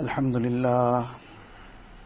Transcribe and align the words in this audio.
الحمد 0.00 0.36
لله. 0.36 1.06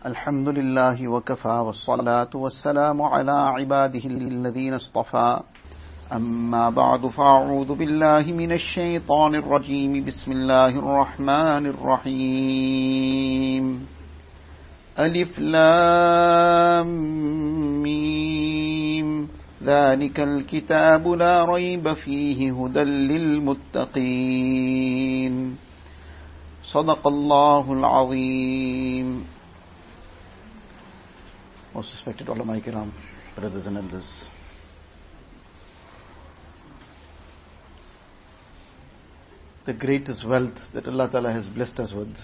الحمد 0.06 0.48
لله 0.48 1.08
وكفى 1.08 1.48
والصلاة 1.48 2.28
والسلام 2.34 3.02
على 3.02 3.32
عباده 3.32 4.04
الذين 4.04 4.74
اصطفى. 4.74 5.40
أما 6.12 6.70
بعد 6.70 7.06
فأعوذ 7.06 7.74
بالله 7.74 8.22
من 8.22 8.52
الشيطان 8.52 9.34
الرجيم. 9.34 10.04
بسم 10.04 10.32
الله 10.32 10.78
الرحمن 10.78 11.66
الرحيم. 11.66 13.06
ألف 14.98 15.38
لام 15.38 16.86
ميم. 17.82 19.28
ذلك 19.64 20.20
الكتاب 20.20 21.08
لا 21.08 21.44
ريب 21.44 21.92
فيه 21.92 22.64
هدى 22.64 22.84
للمتقين. 22.84 24.10
صدق 26.69 27.07
الله 27.07 27.73
العظيم 27.73 29.25
Most 31.75 31.91
respected 31.91 32.29
ulama 32.29 32.59
kiram, 32.61 32.89
brothers 33.35 33.67
and 33.67 33.75
elders. 33.77 34.23
The 39.65 39.73
greatest 39.73 40.25
wealth 40.25 40.57
that 40.73 40.87
Allah 40.87 41.09
Ta'ala 41.11 41.33
has 41.33 41.47
blessed 41.47 41.79
us 41.81 41.91
with 41.91 42.15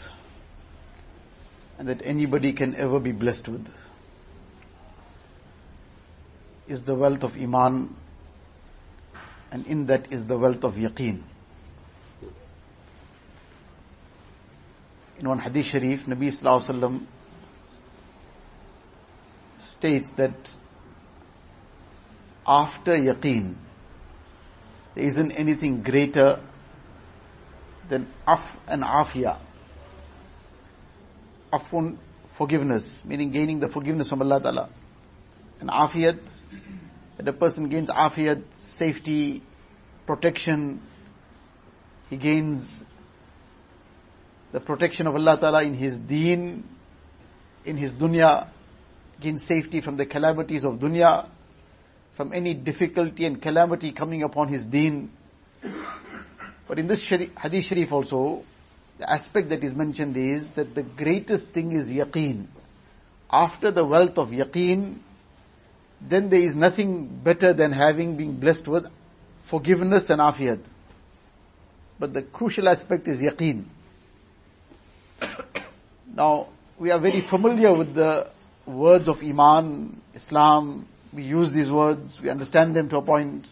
and 1.77 1.89
that 1.89 2.01
anybody 2.05 2.53
can 2.53 2.75
ever 2.75 2.99
be 2.99 3.11
blessed 3.11 3.49
with 3.49 3.67
is 6.67 6.83
the 6.83 6.95
wealth 6.95 7.23
of 7.23 7.31
Iman 7.33 7.93
and 9.51 9.65
in 9.65 9.87
that 9.87 10.13
is 10.13 10.25
the 10.27 10.37
wealth 10.37 10.63
of 10.63 10.75
Yaqeen. 10.75 11.23
In 15.18 15.28
one 15.28 15.38
hadith 15.38 15.66
sharif, 15.66 16.00
Nabi 16.06 16.28
Sallallahu 16.28 16.68
Alaihi 16.68 16.80
Wasallam 16.80 17.06
states 19.76 20.10
that 20.16 20.36
after 22.46 22.92
yaqeen, 22.92 23.56
there 24.94 25.04
isn't 25.04 25.32
anything 25.32 25.82
greater 25.82 26.40
than 27.88 28.08
af 28.26 28.58
and 28.66 28.82
afia. 28.82 29.40
Afun, 31.52 31.98
forgiveness, 32.36 33.02
meaning 33.04 33.30
gaining 33.30 33.60
the 33.60 33.68
forgiveness 33.68 34.10
from 34.10 34.20
Allah 34.22 34.42
Ta'ala. 34.42 34.70
And 35.60 35.70
afiyat, 35.70 36.20
that 37.16 37.26
a 37.26 37.32
person 37.32 37.68
gains 37.68 37.88
afiyat, 37.88 38.42
safety, 38.78 39.42
protection, 40.06 40.82
he 42.10 42.16
gains 42.16 42.84
the 44.56 44.60
protection 44.62 45.06
of 45.06 45.14
Allah 45.14 45.36
Ta'ala 45.38 45.62
in 45.64 45.74
his 45.74 45.98
deen, 45.98 46.64
in 47.66 47.76
his 47.76 47.92
dunya, 47.92 48.48
gain 49.20 49.36
safety 49.36 49.82
from 49.82 49.98
the 49.98 50.06
calamities 50.06 50.64
of 50.64 50.78
dunya, 50.78 51.28
from 52.16 52.32
any 52.32 52.54
difficulty 52.54 53.26
and 53.26 53.42
calamity 53.42 53.92
coming 53.92 54.22
upon 54.22 54.48
his 54.48 54.64
deen. 54.64 55.10
But 56.66 56.78
in 56.78 56.88
this 56.88 57.02
hadith 57.06 57.64
sharif 57.64 57.92
also, 57.92 58.44
the 58.98 59.12
aspect 59.12 59.50
that 59.50 59.62
is 59.62 59.74
mentioned 59.74 60.16
is 60.16 60.46
that 60.56 60.74
the 60.74 60.84
greatest 60.84 61.50
thing 61.50 61.72
is 61.72 61.90
yaqeen. 61.90 62.46
After 63.30 63.70
the 63.70 63.84
wealth 63.84 64.16
of 64.16 64.28
yaqeen, 64.28 65.00
then 66.00 66.30
there 66.30 66.40
is 66.40 66.56
nothing 66.56 67.20
better 67.22 67.52
than 67.52 67.72
having 67.72 68.16
been 68.16 68.40
blessed 68.40 68.66
with 68.66 68.86
forgiveness 69.50 70.06
and 70.08 70.18
afiyat. 70.18 70.66
But 72.00 72.14
the 72.14 72.22
crucial 72.22 72.70
aspect 72.70 73.06
is 73.06 73.20
yaqeen. 73.20 73.66
Now, 76.14 76.48
we 76.78 76.90
are 76.90 77.00
very 77.00 77.26
familiar 77.28 77.76
with 77.76 77.94
the 77.94 78.30
words 78.66 79.08
of 79.08 79.16
Iman, 79.22 80.00
Islam, 80.14 80.88
we 81.12 81.22
use 81.22 81.52
these 81.52 81.70
words, 81.70 82.18
we 82.22 82.28
understand 82.28 82.76
them 82.76 82.88
to 82.90 82.98
a 82.98 83.02
point. 83.02 83.46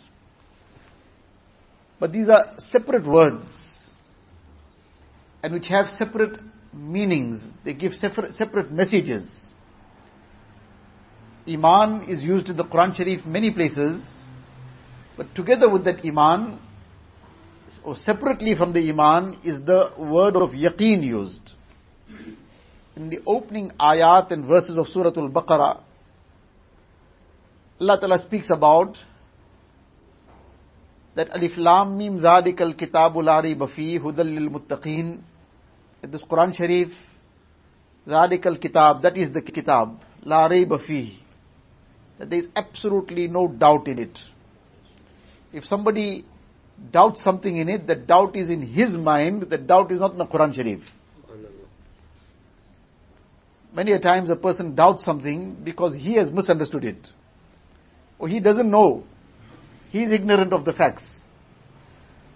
But 1.98 2.12
these 2.12 2.28
are 2.28 2.54
separate 2.58 3.06
words 3.06 3.92
and 5.42 5.52
which 5.52 5.68
have 5.68 5.88
separate 5.88 6.40
meanings. 6.72 7.52
They 7.64 7.74
give 7.74 7.92
separate, 7.94 8.34
separate 8.34 8.70
messages. 8.70 9.48
Iman 11.46 12.08
is 12.08 12.24
used 12.24 12.48
in 12.48 12.56
the 12.56 12.64
Quran 12.64 12.94
Sharif 12.94 13.24
many 13.26 13.52
places, 13.52 14.04
but 15.16 15.34
together 15.34 15.70
with 15.70 15.84
that 15.84 16.04
Iman, 16.04 16.60
or 17.84 17.96
separately 17.96 18.54
from 18.54 18.72
the 18.72 18.88
Iman, 18.90 19.38
is 19.44 19.62
the 19.62 19.90
word 19.98 20.36
of 20.36 20.50
Yaqeen 20.50 21.02
used 21.02 21.52
in 22.96 23.10
the 23.10 23.20
opening 23.26 23.70
ayat 23.80 24.30
and 24.30 24.46
verses 24.46 24.78
of 24.78 24.86
Surah 24.86 25.12
Al-Baqarah, 25.16 25.80
Allah 27.80 28.00
Ta'ala 28.00 28.20
speaks 28.22 28.50
about 28.50 28.96
that 31.16 31.34
Alif 31.34 31.56
Lam 31.56 31.98
Mim 31.98 32.20
Zalikal 32.20 32.78
Kitabul 32.78 33.28
Ari 33.28 33.54
Bafi 33.56 34.00
Hudal 34.00 34.24
Lil 34.24 34.48
Muttaqeen. 34.48 35.20
This 36.02 36.24
Quran 36.24 36.54
Sharif, 36.54 36.88
Zalikal 38.06 38.60
Kitab, 38.60 39.02
that 39.02 39.16
is 39.16 39.32
the 39.32 39.42
Kitab, 39.42 40.00
La 40.22 40.48
Bafi. 40.48 41.18
That 42.18 42.30
there 42.30 42.40
is 42.40 42.48
absolutely 42.54 43.26
no 43.26 43.48
doubt 43.48 43.88
in 43.88 43.98
it. 43.98 44.18
If 45.52 45.64
somebody 45.64 46.24
doubts 46.92 47.22
something 47.22 47.56
in 47.56 47.68
it, 47.68 47.86
that 47.86 48.06
doubt 48.06 48.36
is 48.36 48.48
in 48.48 48.62
his 48.62 48.96
mind, 48.96 49.44
that 49.50 49.66
doubt 49.66 49.92
is 49.92 50.00
not 50.00 50.12
in 50.12 50.18
the 50.18 50.26
Quran 50.26 50.54
Sharif. 50.54 50.82
Many 53.74 53.92
a 53.92 53.98
times 53.98 54.30
a 54.30 54.36
person 54.36 54.74
doubts 54.74 55.04
something 55.04 55.56
because 55.64 55.96
he 55.96 56.14
has 56.14 56.30
misunderstood 56.30 56.84
it. 56.84 57.08
Or 58.18 58.28
he 58.28 58.38
doesn't 58.38 58.70
know. 58.70 59.02
He 59.90 60.04
is 60.04 60.12
ignorant 60.12 60.52
of 60.52 60.64
the 60.64 60.72
facts. 60.72 61.22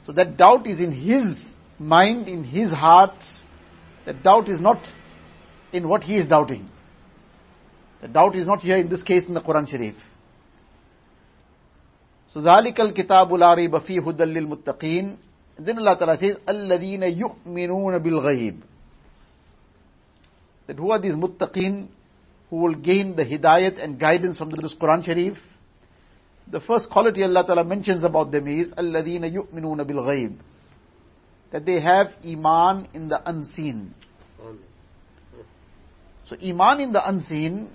So 0.05 0.13
that 0.13 0.37
doubt 0.37 0.67
is 0.67 0.81
in 0.81 0.91
his 0.91 1.45
mind, 1.79 2.29
in 2.29 2.43
his 2.43 2.73
heart. 2.73 3.23
That 4.05 4.23
doubt 4.23 4.49
is 4.49 4.61
not 4.61 4.85
in 5.73 5.87
what 5.89 6.03
he 6.03 6.17
is 6.17 6.27
doubting. 6.27 6.69
The 8.01 8.09
doubt 8.09 8.35
is 8.35 8.47
not 8.47 8.61
here 8.61 8.79
in 8.79 8.89
this 8.89 9.03
case 9.03 9.27
in 9.27 9.35
the 9.35 9.41
Quran 9.41 9.69
Sharif. 9.69 9.95
So 12.29 12.41
ذَلِكَ 12.41 12.81
الْكِتَابُ 12.81 13.33
لَا 13.35 13.55
رَيْبَ 13.55 13.79
فِيهِ 13.79 14.01
هُدًى 14.01 14.25
لِلْمُتَّقِينَ 14.25 15.17
Then 15.59 15.79
Allah 15.79 15.97
Ta'ala 15.99 16.19
says, 16.19 16.39
الَّذِينَ 16.47 17.03
يُؤْمِنُونَ 17.03 17.99
بِالْغَيْبِ 17.99 18.63
that 20.69 20.77
who 20.77 20.91
are 20.93 21.01
these 21.01 21.15
muttaqeen 21.15 21.89
who 22.51 22.57
will 22.57 22.75
gain 22.75 23.17
the 23.17 23.25
hidayat 23.25 23.83
and 23.83 23.99
guidance 23.99 24.39
from 24.39 24.51
this 24.51 24.75
Quran 24.75 25.05
Sharif? 25.05 25.39
The 26.51 26.61
first 26.61 26.89
quality 26.89 27.25
Allah 27.25 27.45
Ta'ala 27.45 27.65
mentions 27.65 28.05
about 28.05 28.31
them 28.31 28.47
is 28.47 28.69
الَّذِينَ 28.73 29.25
يُؤْمِنُونَ 29.33 29.81
بِالْغَيْبِ 29.81 30.39
That 31.53 31.67
they 31.67 31.81
have 31.81 32.09
iman 32.25 32.89
in 32.95 33.09
the 33.09 33.21
unseen. 33.29 33.95
So 36.27 36.37
iman 36.37 36.81
in 36.81 36.93
the 36.93 37.07
unseen, 37.09 37.71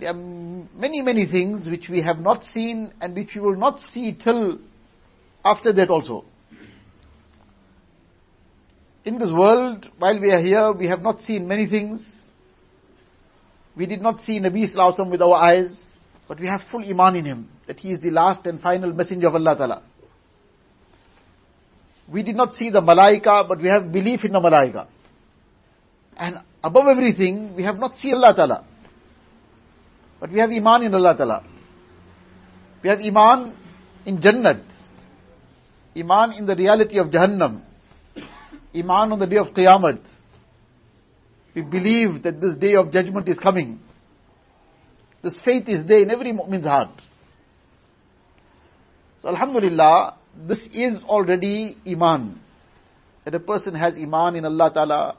there 0.00 0.10
are 0.10 0.14
many, 0.14 1.02
many 1.02 1.26
things 1.26 1.68
which 1.68 1.88
we 1.88 2.02
have 2.02 2.18
not 2.18 2.44
seen 2.44 2.92
and 3.00 3.14
which 3.14 3.34
we 3.34 3.40
will 3.40 3.56
not 3.56 3.78
see 3.78 4.12
till 4.14 4.58
after 5.44 5.72
that 5.72 5.90
also 5.90 6.24
in 9.04 9.18
this 9.18 9.30
world, 9.32 9.88
while 9.98 10.20
we 10.20 10.30
are 10.30 10.40
here, 10.40 10.72
we 10.72 10.86
have 10.86 11.02
not 11.02 11.20
seen 11.20 11.48
many 11.48 11.66
things. 11.66 12.24
We 13.76 13.86
did 13.86 14.00
not 14.00 14.20
see 14.20 14.38
Nabi 14.38 14.72
Sallallahu 14.72 15.10
with 15.10 15.22
our 15.22 15.34
eyes, 15.34 15.96
but 16.28 16.38
we 16.38 16.46
have 16.46 16.60
full 16.70 16.84
iman 16.84 17.16
in 17.16 17.24
him, 17.24 17.48
that 17.66 17.80
he 17.80 17.90
is 17.90 18.00
the 18.00 18.10
last 18.10 18.46
and 18.46 18.60
final 18.60 18.92
messenger 18.92 19.28
of 19.28 19.34
Allah 19.34 19.56
Ta'ala. 19.56 19.82
We 22.12 22.22
did 22.22 22.36
not 22.36 22.52
see 22.52 22.70
the 22.70 22.80
malaika, 22.80 23.48
but 23.48 23.58
we 23.58 23.68
have 23.68 23.90
belief 23.90 24.24
in 24.24 24.32
the 24.32 24.40
malaika. 24.40 24.86
And 26.16 26.40
above 26.62 26.86
everything, 26.88 27.56
we 27.56 27.64
have 27.64 27.76
not 27.76 27.96
seen 27.96 28.14
Allah 28.14 28.34
Ta'ala. 28.36 28.66
But 30.22 30.30
we 30.30 30.38
have 30.38 30.50
iman 30.50 30.84
in 30.84 30.94
Allah 30.94 31.16
Ta'ala. 31.16 31.44
We 32.80 32.88
have 32.90 33.00
iman 33.00 33.58
in 34.06 34.18
Jannat. 34.18 34.62
Iman 35.96 36.34
in 36.38 36.46
the 36.46 36.54
reality 36.54 37.00
of 37.00 37.08
Jahannam. 37.08 37.60
Iman 38.72 39.12
on 39.12 39.18
the 39.18 39.26
day 39.26 39.38
of 39.38 39.48
Qiyamah. 39.48 39.98
We 41.56 41.62
believe 41.62 42.22
that 42.22 42.40
this 42.40 42.56
day 42.56 42.76
of 42.76 42.92
judgment 42.92 43.28
is 43.28 43.40
coming. 43.40 43.80
This 45.24 45.40
faith 45.44 45.68
is 45.68 45.84
there 45.86 45.98
in 45.98 46.10
every 46.12 46.32
mu'min's 46.32 46.66
heart. 46.66 47.02
So 49.22 49.28
Alhamdulillah, 49.28 50.18
this 50.46 50.68
is 50.72 51.02
already 51.02 51.76
Iman. 51.84 52.38
That 53.24 53.34
a 53.34 53.40
person 53.40 53.74
has 53.74 53.96
Iman 53.96 54.36
in 54.36 54.44
Allah 54.44 54.70
Ta'ala, 54.72 55.16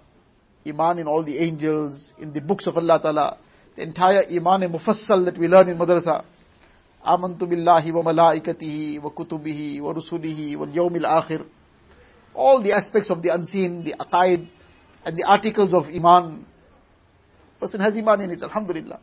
Iman 0.65 1.00
in 1.00 1.07
all 1.07 1.25
the 1.25 1.39
angels, 1.39 2.13
in 2.17 2.31
the 2.31 2.39
books 2.39 2.67
of 2.67 2.77
Allah 2.77 3.01
Ta'ala, 3.01 3.38
the 3.76 3.82
entire 3.82 4.25
Iman 4.30 4.62
and 4.64 4.75
Mufassal 4.75 5.25
that 5.26 5.38
we 5.38 5.48
learn 5.48 5.69
in 5.69 5.78
Madrasa. 5.78 6.25
آمنت 7.06 7.38
بالله 7.44 7.92
وملائكته 7.94 8.98
وكتبه 9.04 9.78
ورسله 9.82 10.56
واليوم 10.56 10.96
الآخر 10.96 11.44
all 12.38 12.62
the 12.62 12.72
aspects 12.72 13.10
of 13.10 13.20
the 13.22 13.34
unseen, 13.34 13.84
the 13.84 13.94
aqaid, 13.98 14.48
and 15.04 15.16
the 15.19 15.25
articles 15.25 15.75
of 15.75 15.84
Iman. 15.86 16.46
Person 17.60 17.80
has 17.80 17.96
Iman 17.96 18.20
in 18.20 18.30
it, 18.30 18.42
Alhamdulillah. 18.42 19.00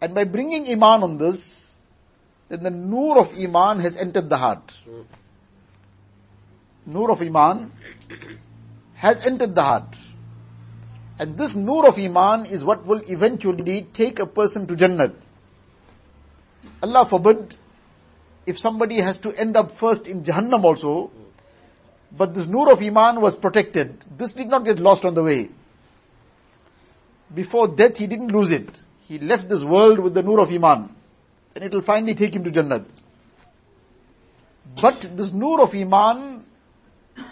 And 0.00 0.14
by 0.14 0.24
bringing 0.24 0.66
Iman 0.66 1.02
on 1.02 1.18
this, 1.18 1.38
then 2.50 2.62
the 2.62 2.70
nur 2.70 3.18
of 3.18 3.28
Iman 3.34 3.80
has 3.80 3.96
entered 3.96 4.28
the 4.28 4.36
heart. 4.36 4.70
Nur 6.84 7.10
of 7.10 7.20
Iman 7.22 7.72
has 8.94 9.26
entered 9.26 9.54
the 9.54 9.62
heart. 9.62 9.96
And 11.19 11.37
this 11.37 11.55
nur 11.55 11.87
of 11.87 11.95
Iman 11.97 12.45
is 12.45 12.63
what 12.63 12.85
will 12.85 13.01
eventually 13.07 13.87
take 13.93 14.19
a 14.19 14.27
person 14.27 14.67
to 14.67 14.75
Jannat. 14.75 15.15
Allah 16.81 17.07
forbid, 17.09 17.55
if 18.45 18.57
somebody 18.57 19.01
has 19.01 19.17
to 19.19 19.31
end 19.31 19.57
up 19.57 19.71
first 19.79 20.05
in 20.07 20.23
Jahannam 20.23 20.63
also, 20.63 21.11
but 22.15 22.35
this 22.35 22.47
nur 22.47 22.71
of 22.71 22.79
Iman 22.79 23.19
was 23.21 23.35
protected. 23.35 24.05
This 24.17 24.33
did 24.33 24.47
not 24.47 24.63
get 24.63 24.79
lost 24.79 25.05
on 25.05 25.15
the 25.15 25.23
way. 25.23 25.49
Before 27.33 27.67
death, 27.67 27.97
he 27.97 28.07
didn't 28.07 28.31
lose 28.31 28.51
it. 28.51 28.69
He 29.07 29.19
left 29.19 29.49
this 29.49 29.63
world 29.63 29.99
with 29.99 30.13
the 30.13 30.21
nur 30.21 30.39
of 30.39 30.49
Iman. 30.49 30.95
And 31.55 31.63
it 31.63 31.73
will 31.73 31.81
finally 31.81 32.13
take 32.13 32.35
him 32.35 32.43
to 32.43 32.51
Jannat. 32.51 32.85
But 34.79 35.17
this 35.17 35.31
nur 35.33 35.61
of 35.61 35.73
Iman, 35.73 36.45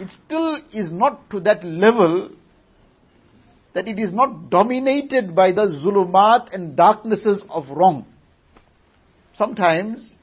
it 0.00 0.10
still 0.10 0.60
is 0.72 0.90
not 0.90 1.30
to 1.30 1.40
that 1.40 1.64
level 1.64 2.30
that 3.76 3.86
it 3.86 3.98
is 3.98 4.14
not 4.14 4.48
dominated 4.48 5.34
by 5.34 5.52
the 5.52 5.66
zulumat 5.66 6.54
and 6.54 6.74
darknesses 6.74 7.44
of 7.50 7.68
wrong. 7.68 8.06
Sometimes, 9.34 10.14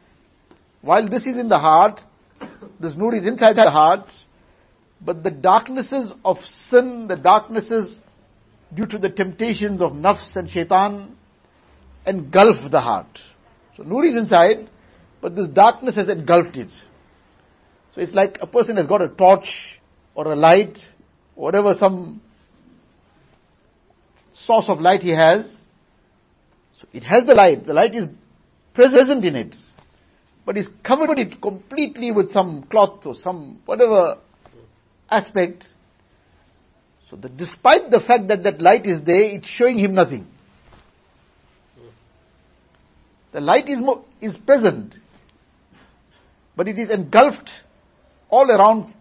while 0.82 1.08
this 1.08 1.28
is 1.28 1.38
in 1.38 1.50
the 1.50 1.60
heart, 1.60 2.02
this 2.80 2.96
nur 2.96 3.14
is 3.14 3.28
inside 3.28 3.56
the 3.56 3.70
heart, 3.70 4.08
but 5.00 5.22
the 5.24 5.30
darknesses 5.30 6.16
of 6.26 6.38
sin, 6.44 7.08
the 7.08 7.16
darknesses 7.16 8.02
due 8.74 8.88
to 8.88 8.98
the 8.98 9.10
temptations 9.10 9.84
of 9.84 9.92
nafs 9.92 10.36
and 10.36 10.50
shaitan, 10.50 11.16
engulf 12.08 12.72
the 12.72 12.82
heart. 12.82 13.20
So 13.78 13.84
nur 13.84 14.04
is 14.04 14.16
inside, 14.16 14.68
but 15.22 15.36
this 15.36 15.50
darkness 15.50 15.96
has 15.98 16.10
engulfed 16.10 16.58
it. 16.58 16.72
So 17.94 18.02
it's 18.02 18.16
like 18.16 18.40
a 18.42 18.48
person 18.48 18.78
has 18.78 18.88
got 18.88 19.04
a 19.04 19.10
torch 19.10 19.80
or 20.16 20.32
a 20.32 20.36
light, 20.36 20.80
whatever 21.36 21.76
some 21.76 22.20
source 24.34 24.66
of 24.68 24.80
light 24.80 25.02
he 25.02 25.12
has. 25.12 25.46
So 26.80 26.88
it 26.94 27.04
has 27.04 27.26
the 27.26 27.34
light. 27.34 27.66
The 27.66 27.74
light 27.74 27.96
is 27.96 28.10
present 28.74 29.24
in 29.26 29.36
it. 29.36 29.56
But 30.46 30.58
he's 30.58 30.70
covered 30.84 31.20
it 31.20 31.42
completely 31.42 32.12
with 32.12 32.32
some 32.32 32.64
cloth 32.64 33.06
or 33.06 33.16
some 33.16 33.62
whatever 33.66 34.18
aspect. 35.10 35.68
So 37.10 37.16
that 37.18 37.38
despite 37.38 37.92
the 37.92 38.02
fact 38.02 38.28
that 38.28 38.44
that 38.44 38.62
light 38.62 38.86
is 38.86 39.02
there, 39.04 39.22
it's 39.22 39.48
showing 39.48 39.78
him 39.78 39.94
nothing. 39.94 40.28
The 43.32 43.42
light 43.42 43.68
is, 43.68 43.80
is 44.22 44.38
present, 44.38 44.96
but 46.56 46.68
it 46.68 46.78
is 46.78 46.92
engulfed 46.92 47.50
all 48.30 48.50
around 48.50 48.94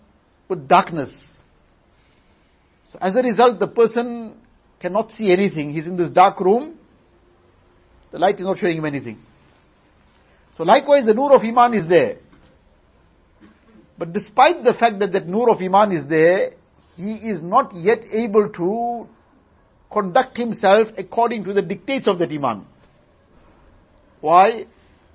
with 0.48 0.66
darkness. 0.68 1.36
So 2.90 2.98
as 3.00 3.14
a 3.14 3.22
result, 3.22 3.60
the 3.60 3.68
person 3.68 4.40
cannot 4.82 5.12
see 5.12 5.32
anything. 5.32 5.72
He's 5.72 5.86
in 5.86 5.96
this 5.96 6.10
dark 6.10 6.40
room. 6.40 6.78
The 8.10 8.18
light 8.18 8.34
is 8.34 8.42
not 8.42 8.58
showing 8.58 8.76
him 8.76 8.84
anything. 8.84 9.18
So 10.54 10.64
likewise, 10.64 11.06
the 11.06 11.14
nur 11.14 11.32
of 11.32 11.42
Iman 11.42 11.72
is 11.74 11.88
there. 11.88 12.18
But 13.96 14.12
despite 14.12 14.64
the 14.64 14.74
fact 14.74 14.98
that 14.98 15.12
that 15.12 15.26
nur 15.28 15.48
of 15.48 15.62
Iman 15.62 15.92
is 15.92 16.06
there, 16.06 16.50
he 16.96 17.14
is 17.30 17.42
not 17.42 17.74
yet 17.74 18.04
able 18.10 18.50
to 18.50 19.08
conduct 19.90 20.36
himself 20.36 20.88
according 20.98 21.44
to 21.44 21.52
the 21.52 21.62
dictates 21.62 22.08
of 22.08 22.18
that 22.18 22.30
Iman. 22.30 22.66
Why? 24.20 24.66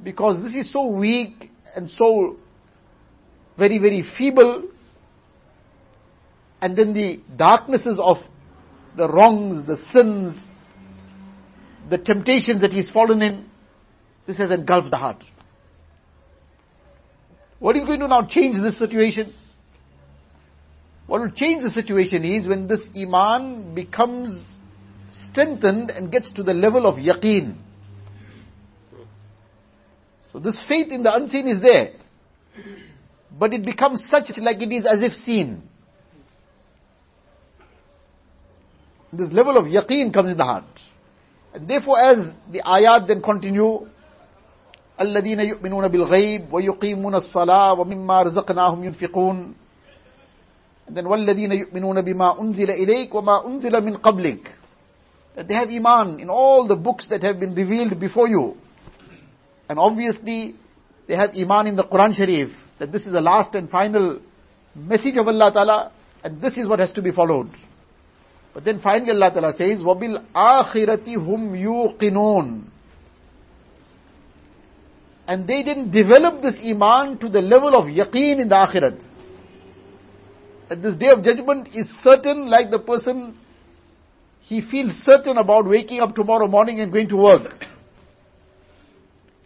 Because 0.01 0.41
this 0.41 0.55
is 0.55 0.71
so 0.71 0.87
weak 0.87 1.51
and 1.75 1.89
so 1.89 2.37
very, 3.57 3.77
very 3.77 4.03
feeble. 4.17 4.69
And 6.61 6.75
then 6.75 6.93
the 6.93 7.21
darknesses 7.35 7.99
of 8.01 8.17
the 8.97 9.07
wrongs, 9.07 9.65
the 9.65 9.77
sins, 9.77 10.49
the 11.89 11.97
temptations 11.97 12.61
that 12.61 12.73
he's 12.73 12.89
fallen 12.89 13.21
in, 13.21 13.45
this 14.25 14.37
has 14.39 14.51
engulfed 14.51 14.91
the 14.91 14.97
heart. 14.97 15.23
What 17.59 17.75
is 17.75 17.85
going 17.85 17.99
to 18.01 18.07
now 18.07 18.25
change 18.25 18.59
this 18.59 18.77
situation? 18.77 19.33
What 21.05 21.21
will 21.21 21.31
change 21.31 21.63
the 21.63 21.69
situation 21.69 22.25
is 22.25 22.47
when 22.47 22.67
this 22.67 22.89
iman 22.95 23.73
becomes 23.73 24.57
strengthened 25.09 25.89
and 25.89 26.11
gets 26.11 26.31
to 26.33 26.43
the 26.43 26.53
level 26.53 26.85
of 26.85 26.95
yaqeen. 26.95 27.55
So 30.33 30.39
this 30.39 30.61
faith 30.67 30.91
in 30.91 31.03
the 31.03 31.15
unseen 31.15 31.47
is 31.47 31.61
there. 31.61 31.93
But 33.31 33.53
it 33.53 33.63
becomes 33.63 34.05
such 34.09 34.37
like 34.37 34.61
it 34.61 34.73
is 34.73 34.85
as 34.85 35.01
if 35.01 35.13
seen. 35.13 35.63
This 39.13 39.31
level 39.31 39.57
of 39.57 39.65
yaqeen 39.65 40.13
comes 40.13 40.31
in 40.31 40.37
the 40.37 40.43
heart. 40.43 40.65
And 41.53 41.67
therefore, 41.67 41.99
as 41.99 42.35
the 42.51 42.61
ayat 42.61 43.07
then 43.07 43.21
continue, 43.21 43.87
الذين 44.99 45.39
يؤمنون 45.39 45.87
بالغيب 45.87 46.53
ويقيمون 46.53 47.15
الصلاة 47.15 47.73
ومما 47.73 48.21
رزقناهم 48.21 48.83
ينفقون 48.83 49.53
and 50.87 50.97
then 50.97 51.05
والذين 51.05 51.51
يؤمنون 51.51 52.01
بما 52.01 52.41
أنزل 52.41 52.71
إليك 52.71 53.15
وما 53.15 53.47
أنزل 53.47 53.83
من 53.83 53.97
قبلك 53.97 54.55
that 55.35 55.47
they 55.47 55.53
have 55.53 55.69
iman 55.69 56.19
in 56.19 56.29
all 56.29 56.67
the 56.67 56.75
books 56.75 57.07
that 57.09 57.21
have 57.21 57.39
been 57.39 57.53
revealed 57.53 57.99
before 57.99 58.27
you. 58.27 58.57
And 59.69 59.77
obviously 59.77 60.55
they 61.07 61.15
have 61.15 61.35
iman 61.35 61.67
in 61.67 61.75
the 61.75 61.83
Quran 61.83 62.15
Sharif 62.15 62.49
that 62.79 62.91
this 62.91 63.05
is 63.05 63.13
the 63.13 63.21
last 63.21 63.53
and 63.53 63.69
final 63.69 64.19
message 64.73 65.15
of 65.15 65.27
Allah 65.27 65.51
Ta'ala 65.53 65.91
and 66.23 66.41
this 66.41 66.57
is 66.57 66.67
what 66.67 66.79
has 66.79 66.91
to 66.93 67.03
be 67.03 67.11
followed. 67.11 67.49
But 68.56 68.64
then 68.64 68.80
finally 68.80 69.12
Allah 69.12 69.30
Ta'ala 69.32 69.52
says, 69.54 69.80
وَبِالْآخِرَةِ 69.80 71.06
هُمْ 71.06 71.52
يُوقِنُونَ 71.56 72.64
And 75.26 75.46
they 75.48 75.62
didn't 75.62 75.90
develop 75.90 76.42
this 76.42 76.56
iman 76.64 77.18
to 77.18 77.28
the 77.28 77.40
level 77.40 77.74
of 77.74 77.86
yaqeen 77.86 78.40
in 78.40 78.48
the 78.48 78.54
akhirat. 78.54 79.02
That 80.68 80.82
this 80.82 80.96
day 80.96 81.08
of 81.08 81.22
judgment 81.22 81.68
is 81.74 81.88
certain 82.02 82.48
like 82.48 82.70
the 82.70 82.78
person, 82.78 83.38
he 84.40 84.60
feels 84.60 84.92
certain 84.92 85.38
about 85.38 85.66
waking 85.66 86.00
up 86.00 86.14
tomorrow 86.14 86.46
morning 86.46 86.80
and 86.80 86.92
going 86.92 87.08
to 87.08 87.16
work. 87.16 87.66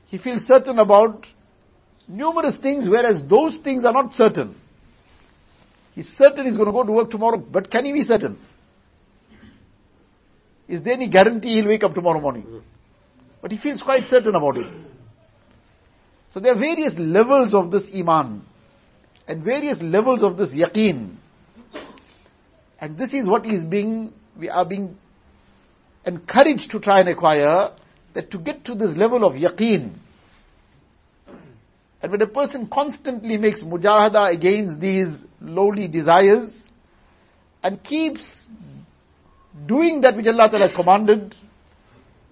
He 0.07 0.19
feels 0.19 0.43
certain 0.43 0.78
about 0.78 1.26
numerous 2.09 2.57
things, 2.57 2.88
whereas 2.88 3.23
those 3.28 3.59
things 3.59 3.85
are 3.85 3.93
not 3.93 4.14
certain. 4.14 4.57
He's 5.95 6.09
certain 6.09 6.47
he's 6.47 6.57
going 6.57 6.66
to 6.66 6.73
go 6.73 6.85
to 6.85 6.93
work 6.93 7.11
tomorrow, 7.11 7.38
but 7.38 7.71
can 7.71 7.85
he 7.85 7.93
be 7.93 8.02
certain? 8.02 8.38
Is 10.72 10.82
there 10.84 10.94
any 10.94 11.10
guarantee 11.10 11.56
he'll 11.56 11.68
wake 11.68 11.84
up 11.84 11.94
tomorrow 11.94 12.22
morning? 12.22 12.44
Hmm. 12.44 12.60
But 13.42 13.51
he 13.51 13.58
feels 13.58 13.82
quite 13.82 14.08
certain 14.08 14.36
about 14.36 14.56
it. 14.56 14.72
So 16.30 16.40
there 16.40 16.56
are 16.56 16.60
various 16.60 16.96
levels 16.98 17.54
of 17.54 17.72
this 17.72 17.92
iman 17.94 18.44
and 19.28 19.44
various 19.44 19.82
levels 19.82 20.24
of 20.24 20.38
this 20.38 20.54
yaqeen. 20.54 21.16
And 22.80 22.98
this 22.98 23.13
is 23.13 23.28
what 23.28 23.46
is 23.46 23.66
being, 23.66 24.13
we 24.40 24.48
are 24.50 24.66
being 24.66 24.98
encouraged 26.06 26.72
to 26.72 26.80
try 26.80 27.01
and 27.01 27.10
acquire 27.10 27.72
that 28.13 28.32
to 28.32 28.38
get 28.38 28.63
to 28.66 28.75
this 28.75 28.96
level 28.96 29.25
of 29.25 29.34
yaqeen, 29.34 29.96
and 32.01 32.12
when 32.12 32.22
a 32.22 32.28
person 32.28 32.68
constantly 32.68 33.38
makes 33.38 33.63
mujahada 33.63 34.34
against 34.34 34.80
these 34.80 35.24
lowly 35.40 35.88
desires, 35.88 36.68
and 37.62 37.84
keeps 37.84 38.48
doing 39.67 40.01
that 40.01 40.15
which 40.15 40.27
Allah 40.27 40.50
has 40.60 40.74
commanded, 40.74 41.36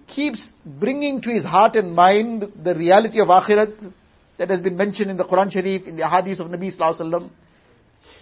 keeps 0.06 0.52
bringing 0.64 1.20
to 1.22 1.30
his 1.30 1.44
heart 1.44 1.76
and 1.76 1.94
mind 1.94 2.52
the 2.62 2.74
reality 2.74 3.20
of 3.20 3.28
akhirat 3.28 3.92
that 4.38 4.50
has 4.50 4.60
been 4.60 4.76
mentioned 4.76 5.10
in 5.10 5.16
the 5.16 5.24
Quran 5.24 5.52
Sharif, 5.52 5.86
in 5.86 5.96
the 5.96 6.08
hadith 6.08 6.40
of 6.40 6.48
Nabi 6.48 6.74
Sallallahu 6.74 7.00
Alaihi 7.00 7.12
Wasallam, 7.12 7.30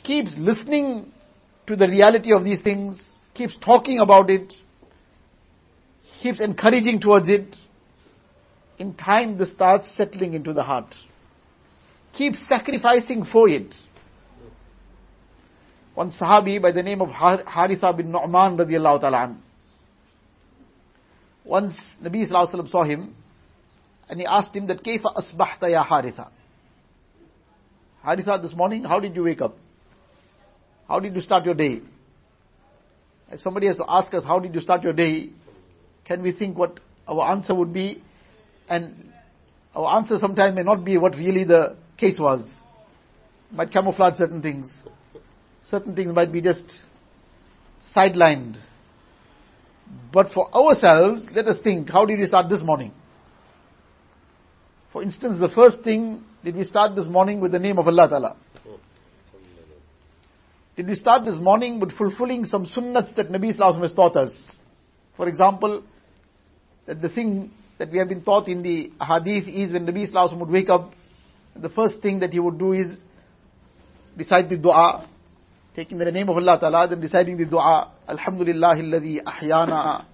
keeps 0.02 0.36
listening 0.36 1.12
to 1.66 1.76
the 1.76 1.86
reality 1.86 2.34
of 2.34 2.44
these 2.44 2.60
things, 2.60 3.00
keeps 3.34 3.56
talking 3.58 4.00
about 4.00 4.30
it, 4.30 4.52
keeps 6.20 6.40
encouraging 6.40 7.00
towards 7.00 7.28
it, 7.28 7.54
in 8.78 8.94
time 8.94 9.38
this 9.38 9.50
starts 9.50 9.94
settling 9.96 10.34
into 10.34 10.52
the 10.52 10.62
heart. 10.62 10.94
Keeps 12.12 12.46
sacrificing 12.48 13.24
for 13.24 13.48
it. 13.48 13.74
One 15.98 16.12
Sahabi 16.12 16.62
by 16.62 16.70
the 16.70 16.84
name 16.84 17.00
of 17.00 17.08
Haritha 17.08 17.96
bin 17.96 18.12
Nu'man 18.12 18.56
radiallahu 18.56 19.00
ta'ala 19.00 19.36
Once 21.44 21.76
Nabi 22.00 22.24
sallallahu 22.24 22.54
alayhi 22.54 22.68
saw 22.68 22.84
him 22.84 23.16
and 24.08 24.20
he 24.20 24.24
asked 24.24 24.54
him 24.54 24.68
that 24.68 24.84
Kaifa 24.84 25.12
asbahta 25.12 25.68
ya 25.68 25.84
Haritha? 25.84 26.28
Haritha, 28.06 28.40
this 28.40 28.54
morning, 28.54 28.84
how 28.84 29.00
did 29.00 29.16
you 29.16 29.24
wake 29.24 29.40
up? 29.40 29.56
How 30.86 31.00
did 31.00 31.16
you 31.16 31.20
start 31.20 31.44
your 31.44 31.54
day? 31.56 31.80
If 33.32 33.40
somebody 33.40 33.66
has 33.66 33.76
to 33.78 33.84
ask 33.88 34.14
us, 34.14 34.22
how 34.22 34.38
did 34.38 34.54
you 34.54 34.60
start 34.60 34.84
your 34.84 34.92
day? 34.92 35.30
Can 36.04 36.22
we 36.22 36.30
think 36.30 36.56
what 36.56 36.78
our 37.08 37.32
answer 37.32 37.56
would 37.56 37.72
be? 37.72 38.00
And 38.68 39.12
our 39.74 39.96
answer 39.96 40.16
sometimes 40.18 40.54
may 40.54 40.62
not 40.62 40.84
be 40.84 40.96
what 40.96 41.16
really 41.16 41.42
the 41.42 41.76
case 41.96 42.20
was. 42.20 42.48
Might 43.50 43.72
camouflage 43.72 44.16
certain 44.18 44.42
things. 44.42 44.80
Certain 45.70 45.94
things 45.94 46.12
might 46.14 46.32
be 46.32 46.40
just 46.40 46.72
sidelined. 47.94 48.56
But 50.12 50.30
for 50.30 50.52
ourselves, 50.54 51.28
let 51.34 51.46
us 51.46 51.58
think, 51.62 51.90
how 51.90 52.06
did 52.06 52.18
we 52.18 52.26
start 52.26 52.48
this 52.48 52.62
morning? 52.62 52.92
For 54.92 55.02
instance, 55.02 55.38
the 55.38 55.48
first 55.48 55.82
thing, 55.82 56.24
did 56.42 56.56
we 56.56 56.64
start 56.64 56.96
this 56.96 57.06
morning 57.06 57.40
with 57.40 57.52
the 57.52 57.58
name 57.58 57.78
of 57.78 57.86
Allah 57.86 58.08
Ta'ala? 58.08 58.36
Did 60.76 60.86
we 60.86 60.94
start 60.94 61.26
this 61.26 61.36
morning 61.36 61.80
with 61.80 61.92
fulfilling 61.92 62.46
some 62.46 62.64
sunnats 62.64 63.14
that 63.16 63.28
Nabi 63.28 63.54
Sallallahu 63.54 63.82
has 63.82 63.92
taught 63.92 64.16
us? 64.16 64.56
For 65.16 65.28
example, 65.28 65.82
that 66.86 67.02
the 67.02 67.08
thing 67.10 67.50
that 67.78 67.90
we 67.90 67.98
have 67.98 68.08
been 68.08 68.22
taught 68.22 68.48
in 68.48 68.62
the 68.62 68.90
hadith 69.04 69.48
is 69.48 69.72
when 69.72 69.86
Nabi 69.86 70.10
Sallallahu 70.10 70.40
would 70.40 70.50
wake 70.50 70.70
up, 70.70 70.92
the 71.54 71.68
first 71.68 72.00
thing 72.00 72.20
that 72.20 72.32
he 72.32 72.38
would 72.38 72.58
do 72.58 72.72
is 72.72 73.02
recite 74.16 74.48
the 74.48 74.56
dua, 74.56 75.06
taking 75.74 75.98
the 75.98 76.10
name 76.10 76.28
of 76.28 76.36
Allah 76.36 76.58
Ta'ala, 76.58 76.88
then 76.88 77.00
reciting 77.00 77.36
the 77.36 77.44
dua, 77.44 77.92
Alhamdulillah 78.08 78.76
alladhi 78.76 79.22
ahyana 79.22 80.04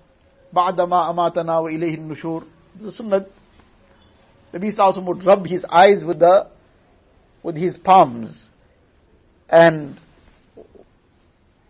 ba'dama 0.54 1.11
amatana 1.11 1.62
wa 1.62 1.68
ilayhi. 1.68 2.44
This 2.75 2.94
is 2.94 3.00
sunnat. 3.00 3.28
Nabi 4.52 4.76
Sallallahu 4.76 5.06
would 5.06 5.25
rub 5.25 5.46
his 5.46 5.64
eyes 5.64 6.04
with 6.04 6.20
the, 6.20 6.49
with 7.42 7.56
his 7.56 7.76
palms. 7.76 8.44
And 9.49 9.99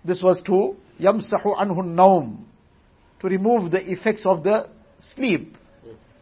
this 0.05 0.23
was 0.23 0.43
to 0.43 0.77
yamsahu 1.01 1.57
anhu 1.57 1.83
naum, 1.83 2.45
to 3.21 3.29
remove 3.29 3.71
the 3.71 3.91
effects 3.91 4.27
of 4.27 4.45
the 4.45 4.69
sleep. 4.99 5.57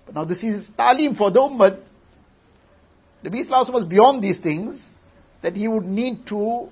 But 0.06 0.14
now 0.14 0.24
this 0.24 0.42
is 0.42 0.70
talim 0.78 1.16
for 1.16 1.30
the 1.30 1.40
ummah. 1.40 1.80
Nabi 3.24 3.46
Sallallahu 3.46 3.72
was 3.72 3.86
beyond 3.86 4.22
these 4.22 4.40
things, 4.40 4.88
that 5.42 5.56
he 5.56 5.66
would 5.66 5.84
need 5.84 6.26
to 6.28 6.68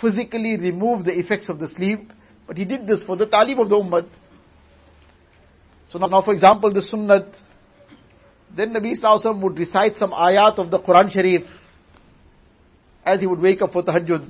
physically 0.00 0.56
remove 0.56 1.04
the 1.04 1.18
effects 1.18 1.48
of 1.48 1.58
the 1.58 1.68
sleep, 1.68 2.12
but 2.46 2.56
he 2.56 2.64
did 2.64 2.86
this 2.86 3.02
for 3.04 3.16
the 3.16 3.26
talim 3.26 3.60
of 3.60 3.68
the 3.68 3.76
ummah. 3.76 4.06
So 5.88 5.98
now, 5.98 6.22
for 6.22 6.32
example, 6.32 6.72
the 6.72 6.80
sunnat, 6.80 7.34
then 8.54 8.74
Nabi 8.74 8.98
Sallallahu 8.98 9.42
would 9.42 9.58
recite 9.58 9.96
some 9.96 10.10
ayat 10.10 10.58
of 10.58 10.70
the 10.70 10.78
Quran 10.80 11.10
Sharif 11.10 11.42
as 13.04 13.20
he 13.20 13.26
would 13.26 13.40
wake 13.40 13.62
up 13.62 13.72
for 13.72 13.82
tahajjud. 13.82 14.28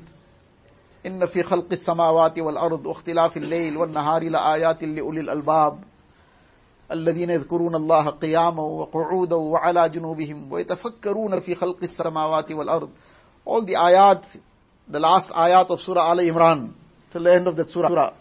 إن 1.07 1.27
في 1.27 1.43
خلق 1.43 1.73
السماوات 1.73 2.39
والأرض 2.39 2.87
واختلاف 2.87 3.37
الليل 3.37 3.77
والنهار 3.77 4.23
لآيات 4.23 4.85
لأولي 4.85 5.21
الألباب 5.21 5.79
الذين 6.93 7.31
يذكرون 7.31 7.75
الله 7.75 8.11
قياما 8.11 8.63
وقعودا 8.63 9.37
وعلى 9.37 9.89
جنوبهم 9.89 10.53
ويتفكرون 10.53 11.41
في 11.41 11.55
خلق 11.55 11.79
السماوات 11.83 12.53
والأرض 12.53 12.91
all 13.47 13.63
the 13.63 13.75
ayat 13.77 14.25
the 14.90 14.99
last 14.99 15.30
ayat 15.30 15.68
of 15.71 15.80
Surah 15.80 16.11
Al 16.11 16.18
Imran 16.18 16.73
till 17.12 17.23
the 17.23 17.35
end 17.35 17.47
of 17.47 17.57
that 17.57 17.71
surah. 17.71 18.12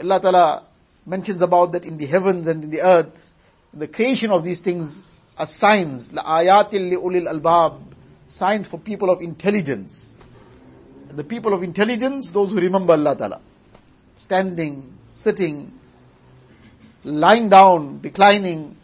Allah 0.00 0.20
Ta'ala 0.20 0.66
mentions 1.06 1.42
about 1.42 1.72
that 1.72 1.84
in 1.84 1.98
the 1.98 2.06
heavens 2.06 2.46
and 2.46 2.64
in 2.64 2.70
the 2.70 2.80
earth, 2.80 3.14
in 3.72 3.78
the 3.78 3.88
creation 3.88 4.30
of 4.30 4.44
these 4.44 4.60
things 4.60 5.00
are 5.36 5.46
signs, 5.46 6.10
la 6.12 6.40
ayatil 6.40 6.90
li 6.90 6.96
ulil 6.96 7.28
albab, 7.28 7.80
signs 8.28 8.66
for 8.66 8.78
people 8.78 9.10
of 9.10 9.20
intelligence. 9.20 10.12
And 11.08 11.18
the 11.18 11.24
people 11.24 11.54
of 11.54 11.62
intelligence, 11.62 12.30
those 12.32 12.50
who 12.50 12.56
remember 12.56 12.92
Allah 12.92 13.16
Ta'ala. 13.16 13.40
Standing, 14.18 14.94
sitting, 15.16 15.72
lying 17.04 17.48
down, 17.48 18.00
declining, 18.00 18.76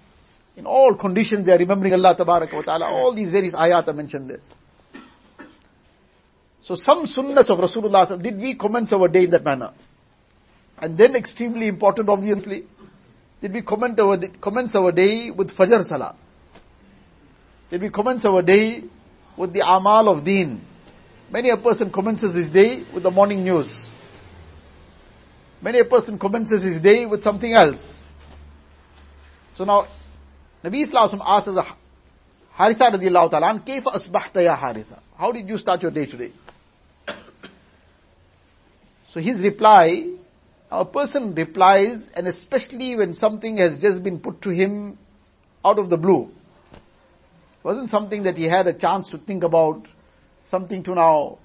in 0.57 0.67
all 0.67 0.95
conditions 0.95 1.47
they 1.47 1.53
are 1.53 1.59
remembering 1.59 1.95
Allah 1.95 2.15
Ta'ala. 2.17 2.87
All 2.87 3.15
these 3.15 3.31
various 3.31 3.55
ayat 3.55 3.89
are 3.89 3.95
mentioned 3.95 4.31
there. 4.31 4.41
So 6.63 6.77
some 6.77 7.07
sunnahs 7.07 7.49
of 7.49 7.59
Rasulullah, 7.59 8.23
did 8.23 8.37
we 8.37 8.55
commence 8.57 8.93
our 8.93 9.09
day 9.09 9.25
in 9.25 9.31
that 9.31 9.45
manner? 9.45 9.73
And 10.79 10.97
then 10.97 11.15
extremely 11.17 11.69
important 11.69 12.09
obviously, 12.09 12.67
did 13.41 13.53
we 13.53 13.63
commence 13.63 13.99
our, 13.99 14.19
commence 14.41 14.75
our 14.75 14.93
day 14.93 15.31
with 15.31 15.57
Fajr 15.57 15.83
Salah? 15.85 16.17
Did 17.71 17.81
we 17.83 17.91
commence 17.91 18.25
our 18.25 18.43
day 18.43 18.85
with 19.39 19.53
the 19.53 19.61
amal 19.61 20.09
of 20.09 20.25
deen? 20.25 20.61
Many 21.31 21.51
a 21.51 21.57
person 21.57 21.91
commences 21.91 22.35
his 22.35 22.51
day 22.51 22.85
with 22.93 23.05
the 23.05 23.11
morning 23.11 23.45
news. 23.45 23.89
Many 25.63 25.79
a 25.79 25.85
person 25.85 26.19
commences 26.19 26.63
his 26.63 26.81
day 26.81 27.07
with 27.07 27.23
something 27.23 27.53
else. 27.53 28.01
So 29.55 29.65
now, 29.65 29.87
Nabi 30.65 30.85
Islam 30.85 31.21
asks 31.25 31.49
Haritha 32.59 32.91
radiallahu 32.93 33.31
ta'ala, 33.31 33.63
Kaifa 33.67 33.95
asbahta 33.95 34.43
ya 34.43 34.57
Haritha? 34.57 35.01
How 35.17 35.33
did 35.33 35.49
you 35.49 35.57
start 35.57 35.83
your 35.83 35.91
day 35.91 36.07
today? 36.07 36.33
So 39.13 39.21
his 39.21 39.41
reply, 39.41 40.07
a 40.71 40.85
person 40.85 41.35
replies, 41.35 42.11
and 42.15 42.29
especially 42.29 42.95
when 42.97 43.15
something 43.15 43.57
has 43.57 43.81
just 43.81 44.03
been 44.05 44.21
put 44.21 44.43
to 44.43 44.51
him 44.51 44.99
out 45.65 45.79
of 45.79 45.91
the 45.91 45.97
blue. 45.97 46.31
It 46.73 47.65
wasn't 47.65 47.91
something 47.91 48.23
that 48.23 48.37
he 48.37 48.45
had 48.45 48.67
a 48.67 48.73
chance 48.73 49.11
to 49.11 49.19
think 49.19 49.43
about, 49.43 49.87
something 50.49 50.83
to 50.85 50.95
now 50.95 51.39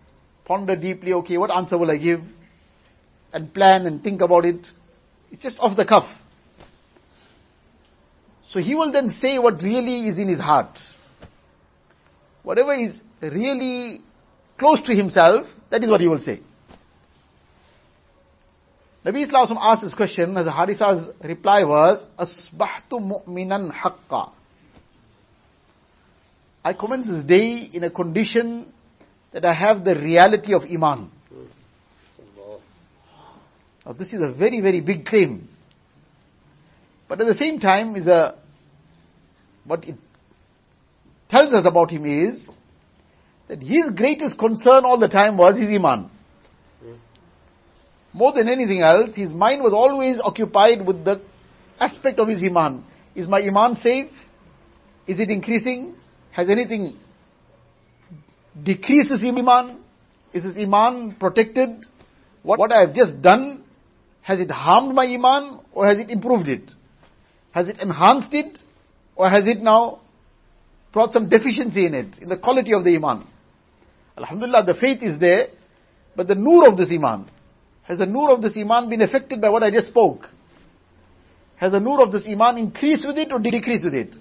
ponder 0.45 0.75
deeply, 0.75 1.13
okay, 1.13 1.37
what 1.37 1.49
answer 1.49 1.77
will 1.77 1.89
I 1.89 1.97
give? 1.97 2.21
And 3.33 3.53
plan 3.53 3.85
and 3.87 4.01
think 4.03 4.21
about 4.21 4.45
it. 4.45 4.65
It's 5.31 5.41
just 5.41 5.59
off 5.59 5.75
the 5.75 5.85
cuff. 5.85 6.07
So 8.49 8.59
he 8.59 8.75
will 8.75 8.91
then 8.91 9.09
say 9.09 9.39
what 9.39 9.61
really 9.63 10.07
is 10.07 10.19
in 10.19 10.29
his 10.29 10.39
heart. 10.39 10.77
Whatever 12.43 12.73
is 12.73 13.01
really 13.21 14.01
close 14.57 14.81
to 14.83 14.95
himself, 14.95 15.47
that 15.71 15.83
is 15.83 15.89
what 15.89 15.99
he 15.99 16.07
will 16.07 16.19
say. 16.19 16.41
Nabi 19.05 19.23
Islam 19.23 19.59
asked 19.61 19.83
this 19.83 19.93
question, 19.93 20.35
as 20.35 20.47
Harisa's 20.47 21.11
reply 21.23 21.63
was, 21.63 22.03
Asbahtu 22.17 22.99
mu'minan 22.99 23.71
haqqa. 23.71 24.31
I 26.63 26.73
commence 26.73 27.07
this 27.07 27.23
day 27.23 27.69
in 27.71 27.83
a 27.83 27.91
condition 27.91 28.73
that 29.31 29.45
I 29.45 29.53
have 29.53 29.85
the 29.85 29.93
reality 29.93 30.55
of 30.55 30.63
Iman. 30.63 31.11
Now 33.85 33.93
this 33.93 34.11
is 34.11 34.23
a 34.23 34.33
very, 34.33 34.61
very 34.61 34.81
big 34.81 35.05
claim. 35.05 35.49
But 37.07 37.21
at 37.21 37.27
the 37.27 37.35
same 37.35 37.59
time 37.59 37.95
is 37.95 38.07
a, 38.07 38.35
what 39.65 39.87
it 39.87 39.97
tells 41.29 41.53
us 41.53 41.67
about 41.67 41.91
him 41.91 42.07
is, 42.07 42.49
that 43.47 43.61
his 43.61 43.91
greatest 43.95 44.39
concern 44.39 44.83
all 44.83 44.97
the 44.97 45.07
time 45.07 45.37
was 45.37 45.55
his 45.55 45.69
Iman. 45.69 46.09
More 48.15 48.31
than 48.31 48.47
anything 48.47 48.81
else, 48.81 49.13
his 49.13 49.31
mind 49.31 49.61
was 49.61 49.73
always 49.73 50.21
occupied 50.23 50.87
with 50.87 51.03
the 51.03 51.21
aspect 51.77 52.17
of 52.17 52.29
his 52.29 52.41
Iman. 52.41 52.85
Is 53.13 53.27
my 53.27 53.41
Iman 53.41 53.75
safe? 53.75 54.09
Is 55.05 55.19
it 55.19 55.29
increasing? 55.29 55.95
Has 56.31 56.49
anything 56.49 56.97
decreased 58.63 59.09
his 59.09 59.23
iman? 59.23 59.83
Is 60.33 60.45
his 60.45 60.55
iman 60.57 61.17
protected? 61.19 61.85
What, 62.41 62.57
what 62.57 62.71
I 62.71 62.85
have 62.85 62.93
just 62.93 63.21
done, 63.21 63.63
has 64.21 64.39
it 64.39 64.49
harmed 64.49 64.95
my 64.95 65.05
iman 65.05 65.59
or 65.73 65.85
has 65.85 65.99
it 65.99 66.09
improved 66.09 66.47
it? 66.47 66.71
Has 67.51 67.67
it 67.67 67.79
enhanced 67.79 68.33
it 68.33 68.59
or 69.17 69.29
has 69.29 69.45
it 69.45 69.61
now 69.61 69.99
brought 70.93 71.11
some 71.11 71.27
deficiency 71.27 71.85
in 71.85 71.93
it, 71.93 72.19
in 72.19 72.29
the 72.29 72.37
quality 72.37 72.73
of 72.73 72.85
the 72.85 72.95
iman? 72.95 73.27
Alhamdulillah, 74.17 74.65
the 74.65 74.75
faith 74.75 75.03
is 75.03 75.19
there, 75.19 75.47
but 76.15 76.29
the 76.29 76.35
nur 76.35 76.69
of 76.69 76.77
this 76.77 76.91
iman, 76.91 77.29
has 77.87 77.99
the 77.99 78.05
nur 78.05 78.31
of 78.31 78.41
this 78.41 78.57
iman 78.57 78.89
been 78.89 79.01
affected 79.01 79.41
by 79.41 79.49
what 79.49 79.63
I 79.63 79.71
just 79.71 79.87
spoke? 79.87 80.27
Has 81.57 81.71
the 81.71 81.79
nur 81.79 82.01
of 82.01 82.11
this 82.11 82.27
iman 82.27 82.57
increased 82.57 83.07
with 83.07 83.17
it 83.17 83.31
or 83.31 83.39
decreased 83.39 83.85
with 83.85 83.93
it? 83.93 84.15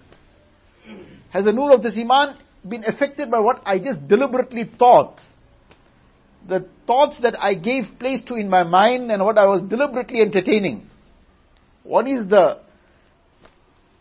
Has 1.31 1.47
the 1.47 1.53
nur 1.53 1.73
of 1.73 1.83
this 1.83 1.99
iman 1.99 2.37
been 2.69 2.85
affected 2.85 3.31
by 3.31 3.41
what 3.41 3.61
I 3.65 3.79
just 3.79 4.07
deliberately 4.09 4.71
thought. 4.79 5.21
The 6.47 6.69
thoughts 6.87 7.21
that 7.23 7.37
I 7.39 7.55
gave 7.55 7.85
place 7.99 8.23
to 8.23 8.35
in 8.35 8.49
my 8.49 8.63
mind 8.63 9.11
and 9.11 9.23
what 9.25 9.39
I 9.39 9.47
was 9.47 9.63
deliberately 9.63 10.21
entertaining. 10.21 10.89
One 11.83 12.07
is 12.07 12.27
the 12.29 12.61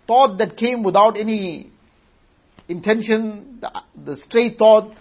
thought 0.07 0.37
that 0.37 0.57
came 0.57 0.83
without 0.83 1.17
any 1.17 1.71
intention, 2.67 3.59
the, 3.61 3.81
the 4.05 4.17
stray 4.17 4.55
thoughts, 4.55 4.95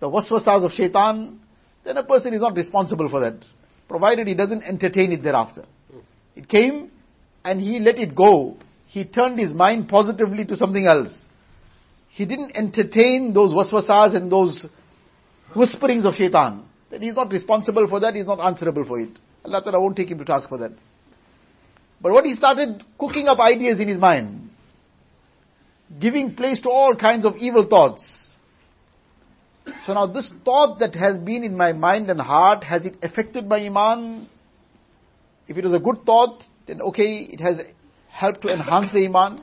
the 0.00 0.08
waswasas 0.08 0.64
of 0.64 0.72
shaitan, 0.72 1.40
then 1.84 1.96
a 1.96 2.04
person 2.04 2.34
is 2.34 2.40
not 2.40 2.56
responsible 2.56 3.08
for 3.08 3.20
that, 3.20 3.44
provided 3.88 4.26
he 4.26 4.34
doesn't 4.34 4.62
entertain 4.62 5.12
it 5.12 5.22
thereafter. 5.22 5.64
It 6.36 6.48
came 6.48 6.90
and 7.44 7.60
he 7.60 7.78
let 7.78 7.98
it 7.98 8.14
go. 8.14 8.56
He 8.86 9.04
turned 9.04 9.38
his 9.38 9.52
mind 9.52 9.88
positively 9.88 10.44
to 10.46 10.56
something 10.56 10.86
else 10.86 11.28
he 12.08 12.24
didn't 12.24 12.56
entertain 12.56 13.32
those 13.32 13.52
waswasas 13.52 14.14
and 14.14 14.32
those 14.32 14.66
whisperings 15.54 16.04
of 16.04 16.14
shaitan. 16.14 16.64
then 16.90 17.02
he's 17.02 17.14
not 17.14 17.30
responsible 17.30 17.86
for 17.86 18.00
that, 18.00 18.14
he's 18.14 18.26
not 18.26 18.40
answerable 18.40 18.84
for 18.84 18.98
it. 18.98 19.10
Allah 19.44 19.62
Ta'ala 19.62 19.80
won't 19.80 19.96
take 19.96 20.08
him 20.08 20.18
to 20.18 20.24
task 20.24 20.48
for 20.48 20.58
that. 20.58 20.72
But 22.00 22.12
what 22.12 22.24
he 22.24 22.34
started 22.34 22.84
cooking 22.98 23.28
up 23.28 23.38
ideas 23.38 23.80
in 23.80 23.88
his 23.88 23.98
mind, 23.98 24.50
giving 26.00 26.34
place 26.34 26.60
to 26.62 26.70
all 26.70 26.96
kinds 26.96 27.24
of 27.26 27.34
evil 27.36 27.66
thoughts. 27.68 28.27
So 29.88 29.94
now 29.94 30.06
this 30.06 30.30
thought 30.44 30.80
that 30.80 30.94
has 30.96 31.16
been 31.16 31.42
in 31.44 31.56
my 31.56 31.72
mind 31.72 32.10
and 32.10 32.20
heart, 32.20 32.62
has 32.62 32.84
it 32.84 32.96
affected 33.02 33.48
my 33.48 33.56
iman? 33.56 34.28
If 35.46 35.56
it 35.56 35.64
was 35.64 35.72
a 35.72 35.78
good 35.78 36.04
thought, 36.04 36.44
then 36.66 36.82
okay, 36.82 37.20
it 37.20 37.40
has 37.40 37.58
helped 38.06 38.42
to 38.42 38.48
enhance 38.48 38.92
the 38.92 39.06
iman. 39.06 39.42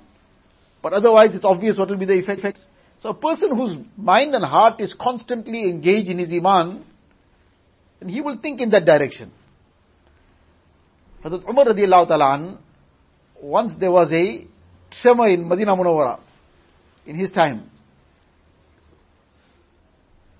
But 0.83 0.93
otherwise 0.93 1.33
it's 1.33 1.45
obvious 1.45 1.79
what 1.79 1.89
will 1.89 1.97
be 1.97 2.05
the 2.05 2.19
effect. 2.19 2.59
So 2.99 3.09
a 3.09 3.15
person 3.15 3.57
whose 3.57 3.75
mind 3.97 4.35
and 4.35 4.45
heart 4.45 4.81
is 4.81 4.93
constantly 4.93 5.67
engaged 5.67 6.11
in 6.11 6.19
his 6.19 6.31
iman, 6.31 6.85
then 7.99 8.09
he 8.09 8.21
will 8.21 8.37
think 8.37 8.61
in 8.61 8.69
that 8.69 8.85
direction. 8.85 9.31
Hazrat 11.23 11.49
Umar 11.49 11.65
radiallahu 11.65 12.07
ta'ala 12.07 12.61
once 13.41 13.73
there 13.79 13.91
was 13.91 14.11
a 14.11 14.45
tremor 14.91 15.27
in 15.27 15.49
Medina 15.49 15.75
Munawwara 15.75 16.19
in 17.07 17.15
his 17.15 17.31
time. 17.31 17.71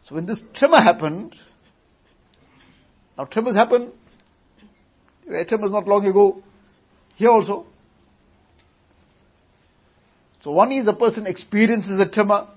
So 0.06 0.16
when 0.16 0.28
this 0.28 0.42
tremor 0.54 0.82
happened, 0.82 1.36
now 3.18 3.26
tremors 3.26 3.56
happen, 3.56 3.92
tremors 5.48 5.72
not 5.72 5.88
long 5.88 6.06
ago, 6.06 6.44
here 7.16 7.30
also. 7.30 7.66
So 10.44 10.52
one 10.52 10.72
is 10.72 10.88
a 10.88 10.94
person 10.94 11.26
experiences 11.26 11.98
a 12.00 12.08
tremor. 12.08 12.48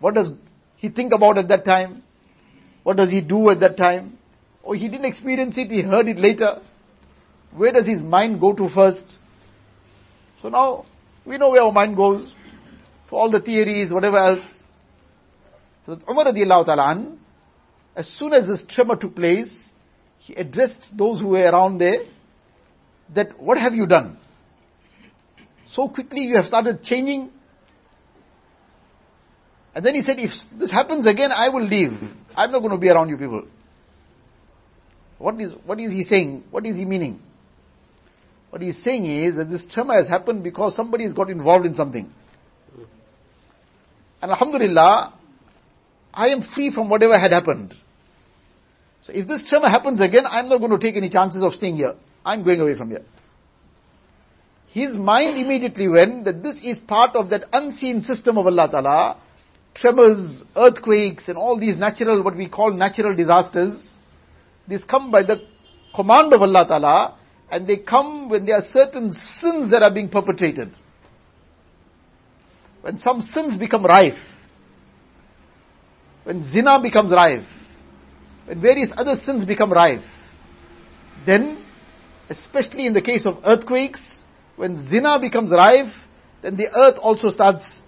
What 0.00 0.14
does 0.14 0.30
he 0.76 0.90
think 0.90 1.14
about 1.14 1.38
at 1.38 1.48
that 1.48 1.64
time? 1.64 2.02
What 2.82 2.98
does 2.98 3.08
he 3.08 3.22
do 3.22 3.48
at 3.48 3.60
that 3.60 3.78
time? 3.78 4.18
Or 4.62 4.74
he 4.74 4.88
didn't 4.88 5.06
experience 5.06 5.56
it, 5.56 5.70
he 5.70 5.80
heard 5.80 6.08
it 6.08 6.18
later. 6.18 6.60
Where 7.56 7.72
does 7.72 7.86
his 7.86 8.02
mind 8.02 8.38
go 8.38 8.52
to 8.52 8.68
first? 8.68 9.18
So 10.42 10.48
now, 10.50 10.84
we 11.24 11.38
know 11.38 11.50
where 11.50 11.62
our 11.62 11.72
mind 11.72 11.96
goes. 11.96 12.34
For 13.08 13.18
all 13.18 13.30
the 13.30 13.40
theories, 13.40 13.92
whatever 13.92 14.18
else. 14.18 14.61
So 15.86 15.98
Umar 16.08 16.26
radiallahu 16.26 16.66
ta'ala 16.66 17.16
as 17.96 18.08
soon 18.08 18.32
as 18.32 18.48
this 18.48 18.64
tremor 18.68 18.96
took 18.96 19.14
place, 19.14 19.70
he 20.18 20.34
addressed 20.34 20.96
those 20.96 21.20
who 21.20 21.28
were 21.28 21.50
around 21.50 21.78
there, 21.78 22.04
that 23.14 23.38
what 23.38 23.58
have 23.58 23.74
you 23.74 23.86
done? 23.86 24.18
So 25.66 25.88
quickly 25.88 26.22
you 26.22 26.36
have 26.36 26.46
started 26.46 26.82
changing. 26.82 27.30
And 29.74 29.84
then 29.84 29.94
he 29.94 30.02
said, 30.02 30.18
if 30.18 30.30
this 30.58 30.70
happens 30.70 31.06
again, 31.06 31.30
I 31.32 31.48
will 31.48 31.64
leave. 31.64 31.92
I'm 32.36 32.52
not 32.52 32.60
going 32.60 32.72
to 32.72 32.78
be 32.78 32.88
around 32.88 33.08
you 33.08 33.16
people. 33.16 33.46
What 35.18 35.40
is, 35.40 35.52
what 35.64 35.80
is 35.80 35.92
he 35.92 36.02
saying? 36.04 36.44
What 36.50 36.66
is 36.66 36.76
he 36.76 36.84
meaning? 36.84 37.20
What 38.50 38.60
he's 38.60 38.82
saying 38.82 39.06
is 39.06 39.36
that 39.36 39.48
this 39.48 39.64
tremor 39.64 39.94
has 39.94 40.08
happened 40.08 40.44
because 40.44 40.76
somebody 40.76 41.04
has 41.04 41.14
got 41.14 41.30
involved 41.30 41.64
in 41.64 41.74
something. 41.74 42.12
And 44.20 44.30
Alhamdulillah, 44.30 45.14
I 46.12 46.28
am 46.28 46.42
free 46.42 46.70
from 46.70 46.90
whatever 46.90 47.18
had 47.18 47.32
happened. 47.32 47.74
So 49.04 49.12
if 49.12 49.26
this 49.26 49.44
tremor 49.48 49.68
happens 49.68 50.00
again, 50.00 50.24
I'm 50.26 50.48
not 50.48 50.58
going 50.58 50.70
to 50.70 50.78
take 50.78 50.96
any 50.96 51.08
chances 51.08 51.42
of 51.42 51.54
staying 51.54 51.76
here. 51.76 51.94
I'm 52.24 52.44
going 52.44 52.60
away 52.60 52.76
from 52.76 52.90
here. 52.90 53.04
His 54.68 54.96
mind 54.96 55.38
immediately 55.38 55.88
went 55.88 56.24
that 56.24 56.42
this 56.42 56.56
is 56.64 56.78
part 56.78 57.16
of 57.16 57.30
that 57.30 57.44
unseen 57.52 58.02
system 58.02 58.38
of 58.38 58.46
Allah 58.46 58.68
Ta'ala. 58.70 59.20
Tremors, 59.74 60.44
earthquakes 60.56 61.28
and 61.28 61.36
all 61.36 61.58
these 61.58 61.76
natural, 61.76 62.22
what 62.22 62.36
we 62.36 62.48
call 62.48 62.72
natural 62.72 63.14
disasters. 63.14 63.94
These 64.68 64.84
come 64.84 65.10
by 65.10 65.24
the 65.24 65.38
command 65.94 66.32
of 66.32 66.42
Allah 66.42 66.66
Ta'ala 66.66 67.18
and 67.50 67.66
they 67.66 67.78
come 67.78 68.30
when 68.30 68.46
there 68.46 68.56
are 68.56 68.62
certain 68.62 69.12
sins 69.12 69.70
that 69.70 69.82
are 69.82 69.92
being 69.92 70.08
perpetrated. 70.08 70.72
When 72.80 72.98
some 72.98 73.20
sins 73.20 73.56
become 73.56 73.84
rife, 73.84 74.18
when 76.24 76.42
zina 76.42 76.80
becomes 76.80 77.10
rife, 77.10 77.46
when 78.46 78.60
various 78.60 78.92
other 78.96 79.16
sins 79.16 79.44
become 79.44 79.72
rife, 79.72 80.04
then, 81.26 81.64
especially 82.28 82.86
in 82.86 82.92
the 82.92 83.02
case 83.02 83.26
of 83.26 83.36
earthquakes, 83.44 84.22
when 84.56 84.76
zina 84.88 85.18
becomes 85.20 85.50
rife, 85.50 85.92
then 86.42 86.56
the 86.56 86.68
earth 86.74 86.98
also 87.00 87.28
starts 87.28 87.82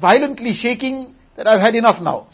violently 0.00 0.54
shaking 0.54 1.14
that 1.36 1.46
I've 1.46 1.60
had 1.60 1.74
enough 1.74 2.02
now. 2.02 2.28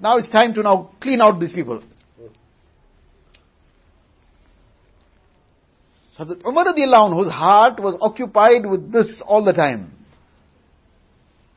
Now 0.00 0.18
it's 0.18 0.30
time 0.30 0.54
to 0.54 0.62
now 0.62 0.90
clean 1.00 1.20
out 1.20 1.40
these 1.40 1.52
people. 1.52 1.82
So 6.16 6.24
that 6.24 6.44
Umar 6.44 6.66
radiallahu 6.66 7.14
whose 7.14 7.32
heart 7.32 7.80
was 7.80 7.96
occupied 8.00 8.66
with 8.66 8.92
this 8.92 9.22
all 9.24 9.44
the 9.44 9.52
time. 9.52 9.97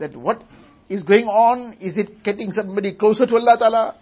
That 0.01 0.15
what 0.15 0.43
is 0.89 1.03
going 1.03 1.25
on, 1.25 1.77
is 1.79 1.95
it 1.95 2.23
getting 2.23 2.51
somebody 2.51 2.93
closer 2.93 3.25
to 3.25 3.35
Allah 3.35 3.57
Ta'ala? 3.57 3.95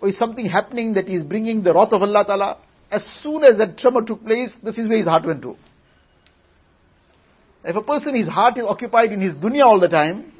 Or 0.00 0.08
is 0.08 0.18
something 0.18 0.44
happening 0.44 0.94
that 0.94 1.08
is 1.08 1.22
bringing 1.22 1.62
the 1.62 1.72
wrath 1.72 1.92
of 1.92 2.02
Allah 2.02 2.24
Ta'ala? 2.26 2.58
As 2.90 3.04
soon 3.22 3.42
as 3.42 3.56
that 3.58 3.78
tremor 3.78 4.02
took 4.02 4.22
place, 4.24 4.54
this 4.62 4.78
is 4.78 4.88
where 4.88 4.98
his 4.98 5.06
heart 5.06 5.24
went 5.24 5.42
to. 5.42 5.56
If 7.64 7.76
a 7.76 7.82
person, 7.82 8.14
his 8.14 8.28
heart 8.28 8.58
is 8.58 8.64
occupied 8.64 9.12
in 9.12 9.20
his 9.20 9.34
dunya 9.34 9.62
all 9.62 9.80
the 9.80 9.88
time, 9.88 10.32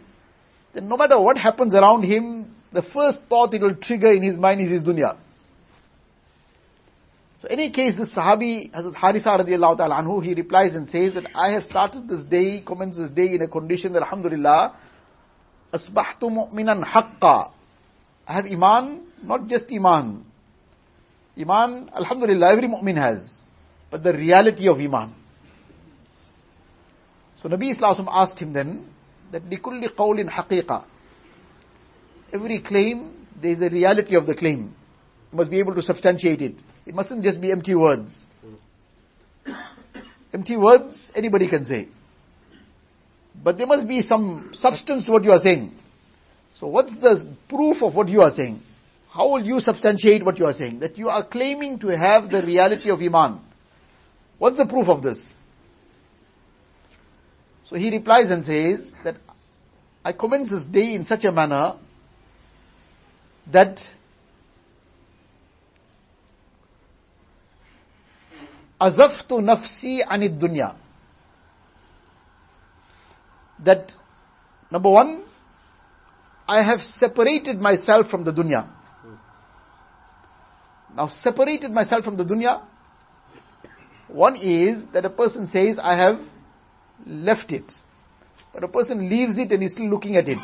then 0.74 0.88
no 0.88 0.96
matter 0.96 1.20
what 1.20 1.38
happens 1.38 1.74
around 1.74 2.02
him, 2.02 2.54
the 2.72 2.82
first 2.82 3.20
thought 3.30 3.54
it 3.54 3.62
will 3.62 3.76
trigger 3.76 4.12
in 4.12 4.22
his 4.22 4.36
mind 4.36 4.60
is 4.60 4.70
his 4.70 4.82
dunya. 4.82 5.16
So 7.40 7.48
any 7.48 7.70
case, 7.70 7.96
this 7.96 8.14
Sahabi, 8.14 8.72
Hazrat 8.72 8.94
Harisa 8.94 9.38
radiallahu 9.38 9.76
ta'ala 9.76 10.02
anhu, 10.02 10.22
he 10.22 10.34
replies 10.34 10.74
and 10.74 10.88
says 10.88 11.14
that 11.14 11.28
I 11.34 11.52
have 11.52 11.64
started 11.64 12.08
this 12.08 12.24
day, 12.24 12.62
commenced 12.66 12.98
this 12.98 13.10
day 13.10 13.34
in 13.34 13.42
a 13.42 13.48
condition 13.48 13.92
that 13.92 14.02
Alhamdulillah, 14.02 14.76
asbahtu 15.73 16.29
mu'minan 16.29 16.83
haqqa. 16.83 17.51
I 18.27 18.33
have 18.33 18.45
iman, 18.45 19.05
not 19.23 19.47
just 19.47 19.71
iman. 19.71 20.25
Iman, 21.37 21.89
Alhamdulillah, 21.95 22.51
every 22.51 22.67
mu'min 22.67 22.97
has. 22.97 23.43
But 23.89 24.03
the 24.03 24.13
reality 24.13 24.67
of 24.67 24.77
iman. 24.79 25.13
So 27.37 27.49
Nabi 27.49 27.71
Islam 27.71 28.07
asked 28.11 28.39
him 28.39 28.53
then, 28.53 28.85
that 29.31 29.43
لِكُلِّ 29.43 29.95
قَوْلٍ 29.95 30.29
حَقِيقَةً 30.29 30.83
Every 32.33 32.59
claim, 32.59 33.25
there 33.41 33.51
is 33.51 33.61
a 33.61 33.69
reality 33.69 34.15
of 34.15 34.27
the 34.27 34.35
claim. 34.35 34.75
You 35.31 35.37
must 35.37 35.49
be 35.49 35.59
able 35.59 35.73
to 35.75 35.81
substantiate 35.81 36.41
it. 36.41 36.61
It 36.85 36.93
mustn't 36.93 37.23
just 37.23 37.39
be 37.39 37.51
empty 37.51 37.75
words. 37.75 38.25
empty 40.33 40.57
words, 40.57 41.11
anybody 41.15 41.47
can 41.47 41.65
say. 41.65 41.87
But 43.42 43.58
there 43.58 43.66
must 43.66 43.88
be 43.88 44.02
some 44.02 44.50
substance 44.54 45.06
to 45.06 45.12
what 45.12 45.24
you 45.24 45.32
are 45.32 45.38
saying. 45.38 45.72
So 46.54 46.68
what's 46.68 46.92
the 46.92 47.26
proof 47.48 47.82
of 47.82 47.94
what 47.94 48.08
you 48.08 48.22
are 48.22 48.30
saying? 48.30 48.60
How 49.10 49.28
will 49.30 49.44
you 49.44 49.60
substantiate 49.60 50.24
what 50.24 50.38
you 50.38 50.46
are 50.46 50.52
saying? 50.52 50.80
That 50.80 50.98
you 50.98 51.08
are 51.08 51.24
claiming 51.26 51.78
to 51.80 51.88
have 51.88 52.30
the 52.30 52.42
reality 52.42 52.90
of 52.90 53.00
Iman. 53.00 53.40
What's 54.38 54.56
the 54.56 54.66
proof 54.66 54.88
of 54.88 55.02
this? 55.02 55.38
So 57.64 57.76
he 57.76 57.90
replies 57.90 58.28
and 58.30 58.44
says 58.44 58.92
that 59.04 59.16
I 60.04 60.12
commence 60.12 60.50
this 60.50 60.66
day 60.66 60.94
in 60.94 61.06
such 61.06 61.24
a 61.24 61.32
manner 61.32 61.76
that 63.52 63.78
azaftu 68.80 69.40
nafsi 69.40 70.00
anid 70.06 70.38
dunya. 70.40 70.76
That, 73.62 73.92
number 74.70 74.90
one, 74.90 75.24
I 76.46 76.62
have 76.62 76.80
separated 76.80 77.60
myself 77.60 78.08
from 78.08 78.24
the 78.24 78.32
dunya. 78.32 78.68
Now, 80.96 81.08
separated 81.08 81.72
myself 81.72 82.04
from 82.04 82.16
the 82.16 82.24
dunya, 82.24 82.62
one 84.08 84.36
is 84.36 84.86
that 84.92 85.04
a 85.04 85.10
person 85.10 85.46
says, 85.46 85.78
I 85.82 85.96
have 85.96 86.20
left 87.06 87.50
it. 87.50 87.72
But 88.52 88.62
a 88.62 88.68
person 88.68 89.08
leaves 89.08 89.36
it 89.36 89.50
and 89.50 89.62
is 89.62 89.72
still 89.72 89.88
looking 89.88 90.16
at 90.16 90.28
it. 90.28 90.38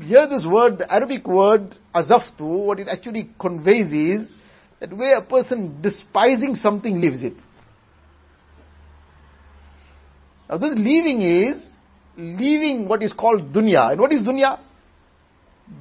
Here 0.00 0.26
this 0.28 0.44
word, 0.44 0.78
the 0.78 0.92
Arabic 0.92 1.26
word, 1.26 1.76
azaftu, 1.94 2.42
what 2.42 2.80
it 2.80 2.88
actually 2.88 3.30
conveys 3.38 3.92
is, 3.92 4.32
that 4.80 4.96
where 4.96 5.18
a 5.18 5.24
person 5.24 5.80
despising 5.82 6.54
something 6.54 7.00
leaves 7.00 7.22
it. 7.22 7.34
Now 10.48 10.58
this 10.58 10.74
leaving 10.76 11.20
is 11.22 11.76
leaving 12.18 12.88
what 12.88 13.02
is 13.02 13.12
called 13.12 13.52
dunya. 13.52 13.92
And 13.92 14.00
what 14.00 14.12
is 14.12 14.22
dunya? 14.22 14.58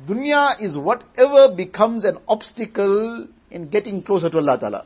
Dunya 0.07 0.61
is 0.61 0.77
whatever 0.77 1.55
becomes 1.55 2.05
an 2.05 2.19
obstacle 2.27 3.27
in 3.49 3.69
getting 3.69 4.03
closer 4.03 4.29
to 4.29 4.37
Allah 4.37 4.59
Ta'ala. 4.59 4.85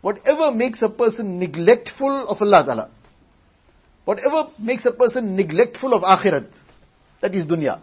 Whatever 0.00 0.50
makes 0.50 0.80
a 0.82 0.88
person 0.88 1.38
neglectful 1.38 2.28
of 2.28 2.40
Allah 2.40 2.64
Ta'ala. 2.64 2.90
Whatever 4.06 4.48
makes 4.58 4.86
a 4.86 4.92
person 4.92 5.36
neglectful 5.36 5.92
of 5.92 6.02
akhirat. 6.02 6.48
That 7.20 7.34
is 7.34 7.44
dunya. 7.44 7.80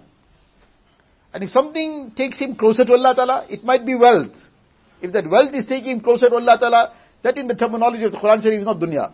And 1.33 1.43
if 1.43 1.51
something 1.51 2.11
takes 2.15 2.39
him 2.39 2.55
closer 2.55 2.85
to 2.85 2.93
Allah 2.93 3.13
Ta'ala, 3.15 3.45
it 3.49 3.63
might 3.63 3.85
be 3.85 3.93
wealth. 3.93 4.35
If 5.01 5.13
that 5.13 5.29
wealth 5.29 5.53
is 5.53 5.67
taking 5.67 5.97
him 5.97 5.99
closer 5.99 6.29
to 6.29 6.35
Allah 6.35 6.57
Ta'ala, 6.59 6.93
that 7.21 7.37
in 7.37 7.47
the 7.47 7.53
terminology 7.53 8.03
of 8.03 8.11
the 8.13 8.17
Quran 8.17 8.41
Sharif 8.41 8.61
is 8.61 8.65
not 8.65 8.79
dunya. 8.79 9.11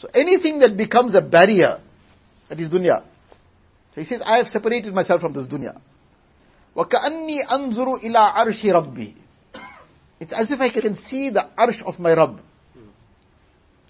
So 0.00 0.08
anything 0.14 0.60
that 0.60 0.76
becomes 0.76 1.14
a 1.14 1.22
barrier, 1.22 1.80
that 2.48 2.58
is 2.58 2.68
dunya. 2.68 3.02
So 3.94 4.00
he 4.00 4.04
says, 4.04 4.22
I 4.24 4.38
have 4.38 4.48
separated 4.48 4.94
myself 4.94 5.20
from 5.20 5.32
this 5.32 5.46
dunya. 5.46 5.80
وَكَأَنِّي 6.76 7.46
أَنظُرُ 7.50 8.04
إِلَىٰ 8.04 8.34
عَرْشِ 8.34 8.64
رَبِّي 8.64 9.14
It's 10.20 10.32
as 10.32 10.50
if 10.50 10.60
I 10.60 10.70
can 10.70 10.94
see 10.94 11.30
the 11.30 11.48
arsh 11.58 11.82
of 11.82 11.98
my 11.98 12.14
Rabb. 12.14 12.40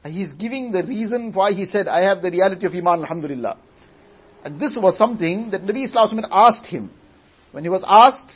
And 0.05 0.13
he's 0.13 0.33
giving 0.33 0.73
the 0.73 0.83
reason 0.83 1.33
why 1.33 1.53
he 1.53 1.65
said, 1.65 1.87
I 1.87 2.03
have 2.09 2.23
the 2.23 2.31
reality 2.31 2.67
of 2.67 2.75
Iman, 2.75 3.03
Alhamdulillah. 3.03 3.57
And 4.45 4.59
this 4.59 4.77
was 4.81 4.99
something 4.99 5.51
that 5.51 5.63
Nabi 5.63 5.85
Islam 5.85 6.25
asked 6.33 6.67
him. 6.67 6.91
When 7.53 7.63
he 7.63 7.71
was 7.71 7.85
asked, 7.87 8.33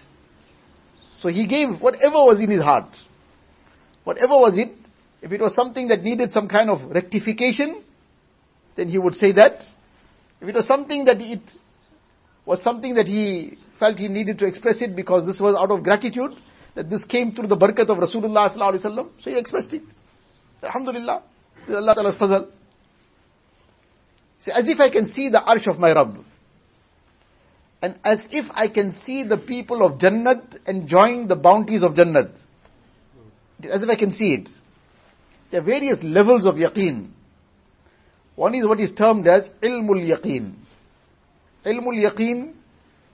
so 1.21 1.29
he 1.29 1.47
gave 1.47 1.81
whatever 1.81 2.19
was 2.19 2.39
in 2.39 2.51
his 2.51 2.61
heart. 2.61 2.95
Whatever 4.05 4.35
was 4.35 4.57
it, 4.57 4.73
if 5.22 5.32
it 5.32 5.40
was 5.40 5.54
something 5.54 5.88
that 5.90 6.04
needed 6.04 6.34
some 6.34 6.48
kind 6.48 6.70
of 6.70 6.92
rectification, 6.92 7.84
then 8.76 8.90
he 8.90 8.98
would 8.98 9.16
say 9.16 9.32
that. 9.34 9.62
If 10.42 10.50
it 10.50 10.56
was 10.56 10.66
something 10.66 11.06
that 11.06 11.22
it 11.22 11.42
was 12.46 12.64
something 12.64 12.96
that 12.96 13.08
he 13.08 13.58
felt 13.80 14.00
he 14.00 14.08
needed 14.08 14.40
to 14.40 14.48
express 14.48 14.82
it 14.82 14.96
because 14.96 15.28
this 15.28 15.40
was 15.40 15.56
out 15.56 15.70
of 15.70 15.84
gratitude, 15.84 16.32
that 16.76 16.90
this 16.90 17.06
came 17.06 17.34
through 17.34 17.48
the 17.48 17.58
barakat 17.58 17.90
of 17.90 17.98
Rasulullah 17.98 19.10
so 19.20 19.30
he 19.30 19.38
expressed 19.38 19.74
it. 19.74 19.84
Alhamdulillah, 20.64 21.24
this 21.68 21.70
is 21.70 21.76
Allah 21.76 21.96
Ta'ala's 21.96 22.18
fazal. 22.18 22.48
See, 24.40 24.52
as 24.52 24.68
if 24.68 24.80
I 24.80 24.90
can 24.90 25.08
see 25.08 25.30
the 25.30 25.40
arsh 25.40 25.68
of 25.68 25.78
my 25.78 25.94
Rabb. 25.94 26.18
And 27.84 28.00
as 28.04 28.20
if 28.32 28.46
I 28.52 28.68
can 28.68 28.92
see 29.06 29.24
the 29.24 29.38
people 29.38 29.84
of 29.86 30.00
Jannat 30.00 30.68
enjoying 30.68 31.28
the 31.28 31.36
bounties 31.36 31.84
of 31.84 31.94
Jannat. 31.94 32.32
As 33.64 33.84
if 33.84 33.90
I 33.90 33.96
can 33.96 34.12
see 34.12 34.34
it. 34.34 34.50
There 35.52 35.60
are 35.60 35.64
various 35.64 36.00
levels 36.02 36.46
of 36.46 36.56
yaqeen. 36.56 37.10
One 38.36 38.56
is 38.56 38.66
what 38.66 38.80
is 38.80 38.94
termed 38.94 39.28
as 39.28 39.50
ilmul 39.62 40.02
yaqeen. 40.02 40.54
Ilmul 41.66 42.10
yaqeen, 42.10 42.54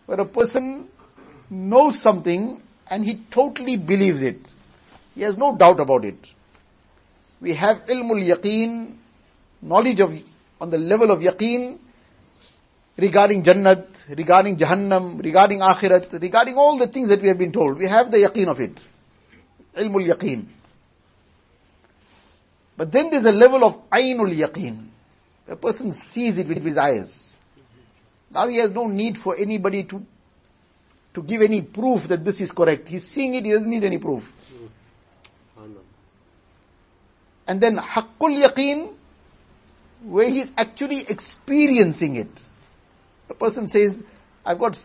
where 0.06 0.19
a 0.19 0.26
person 0.26 0.88
knows 1.50 2.02
something 2.02 2.62
and 2.89 3.04
he 3.04 3.23
totally 3.34 3.76
believes 3.76 4.21
it. 4.21 4.38
He 5.15 5.23
has 5.23 5.36
no 5.36 5.58
doubt 5.58 5.80
about 5.80 6.06
it. 6.06 6.28
We 7.41 7.56
have 7.56 7.78
ilmul 7.89 8.21
yaqeen, 8.23 8.95
knowledge 9.62 10.00
of, 10.00 10.12
on 10.62 10.69
the 10.69 10.78
level 10.78 11.10
of 11.10 11.19
yaqeen, 11.19 11.80
regarding 12.97 13.43
Jannat, 13.43 13.88
regarding 14.15 14.58
Jahannam, 14.58 15.23
regarding 15.23 15.60
Akhirat, 15.60 16.21
regarding 16.21 16.56
all 16.56 16.78
the 16.78 16.88
things 16.88 17.10
that 17.10 17.21
we 17.21 17.28
have 17.30 17.38
been 17.39 17.52
told. 17.52 17.80
We 17.80 17.88
have 17.88 18.12
the 18.12 18.17
yaqeen 18.17 18.47
of 18.47 18.60
it. 18.60 18.80
Ilmul 19.76 20.08
yaqeen. 20.08 20.47
But 22.78 22.92
then 22.92 23.10
there's 23.10 23.26
a 23.26 23.32
level 23.32 23.63
of 23.63 23.90
Ainul 23.90 24.34
Yaqeen. 24.40 24.90
A 25.48 25.56
person 25.56 25.94
sees 25.94 26.38
it 26.38 26.48
with 26.48 26.63
his 26.63 26.78
eyes. 26.78 27.34
Now 28.30 28.48
he 28.48 28.58
has 28.58 28.72
no 28.72 28.88
need 28.88 29.18
for 29.18 29.36
anybody 29.36 29.84
to, 29.86 30.02
to 31.16 31.24
give 31.24 31.42
any 31.42 31.62
proof 31.62 32.08
that 32.10 32.24
this 32.24 32.40
is 32.40 32.52
correct. 32.52 32.88
He's 32.88 33.08
seeing 33.10 33.34
it, 33.34 33.46
he 33.46 33.52
doesn't 33.52 33.70
need 33.70 33.84
any 33.84 33.98
proof. 33.98 34.24
And 37.48 37.62
then 37.62 37.78
Haqqul 37.78 38.44
Yaqeen, 38.44 38.94
where 40.04 40.30
he's 40.30 40.50
actually 40.58 41.06
experiencing 41.08 42.18
it. 42.18 42.28
A 43.30 43.34
person 43.34 43.68
says, 43.70 44.04
I've 44.46 44.60
got 44.60 44.76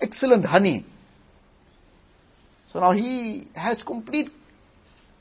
excellent 0.00 0.44
honey. 0.44 0.84
So 2.72 2.80
now 2.80 2.92
he 2.92 3.48
has 3.54 3.82
complete 3.82 4.30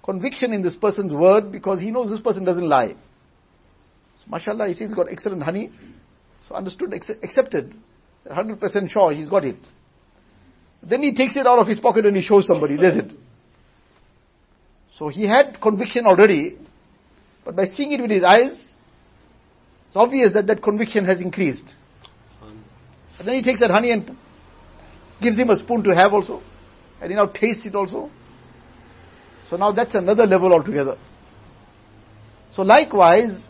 conviction 0.07 0.53
in 0.53 0.61
this 0.61 0.75
person's 0.75 1.13
word 1.13 1.51
because 1.51 1.81
he 1.81 1.91
knows 1.91 2.09
this 2.09 2.21
person 2.21 2.45
doesn't 2.45 2.67
lie. 2.67 2.93
So, 2.93 4.29
mashallah, 4.29 4.69
he 4.69 4.73
says 4.73 4.87
he's 4.87 4.95
got 4.95 5.11
excellent 5.11 5.43
honey. 5.43 5.69
So 6.47 6.55
understood, 6.55 6.93
accepted. 6.93 7.75
100% 8.25 8.89
sure 8.89 9.11
he's 9.11 9.27
got 9.29 9.43
it. 9.43 9.57
Then 10.81 11.03
he 11.03 11.13
takes 11.13 11.35
it 11.35 11.45
out 11.45 11.59
of 11.59 11.67
his 11.67 11.79
pocket 11.79 12.05
and 12.05 12.15
he 12.15 12.21
shows 12.21 12.47
somebody, 12.47 12.77
there's 12.77 12.95
it. 12.95 13.11
So 14.97 15.09
he 15.09 15.27
had 15.27 15.59
conviction 15.61 16.05
already, 16.05 16.57
but 17.43 17.55
by 17.55 17.65
seeing 17.65 17.91
it 17.91 18.01
with 18.01 18.11
his 18.11 18.23
eyes, 18.23 18.75
it's 19.87 19.95
obvious 19.95 20.33
that 20.33 20.47
that 20.47 20.63
conviction 20.63 21.05
has 21.05 21.19
increased. 21.19 21.75
And 23.19 23.27
then 23.27 23.35
he 23.35 23.41
takes 23.41 23.59
that 23.59 23.71
honey 23.71 23.91
and 23.91 24.15
gives 25.21 25.37
him 25.37 25.49
a 25.49 25.55
spoon 25.55 25.83
to 25.83 25.93
have 25.93 26.13
also. 26.13 26.41
And 27.01 27.11
he 27.11 27.15
now 27.15 27.25
tastes 27.25 27.65
it 27.65 27.75
also. 27.75 28.09
So 29.48 29.56
now 29.56 29.72
that's 29.72 29.94
another 29.94 30.26
level 30.26 30.52
altogether. 30.52 30.96
So 32.52 32.62
likewise, 32.62 33.48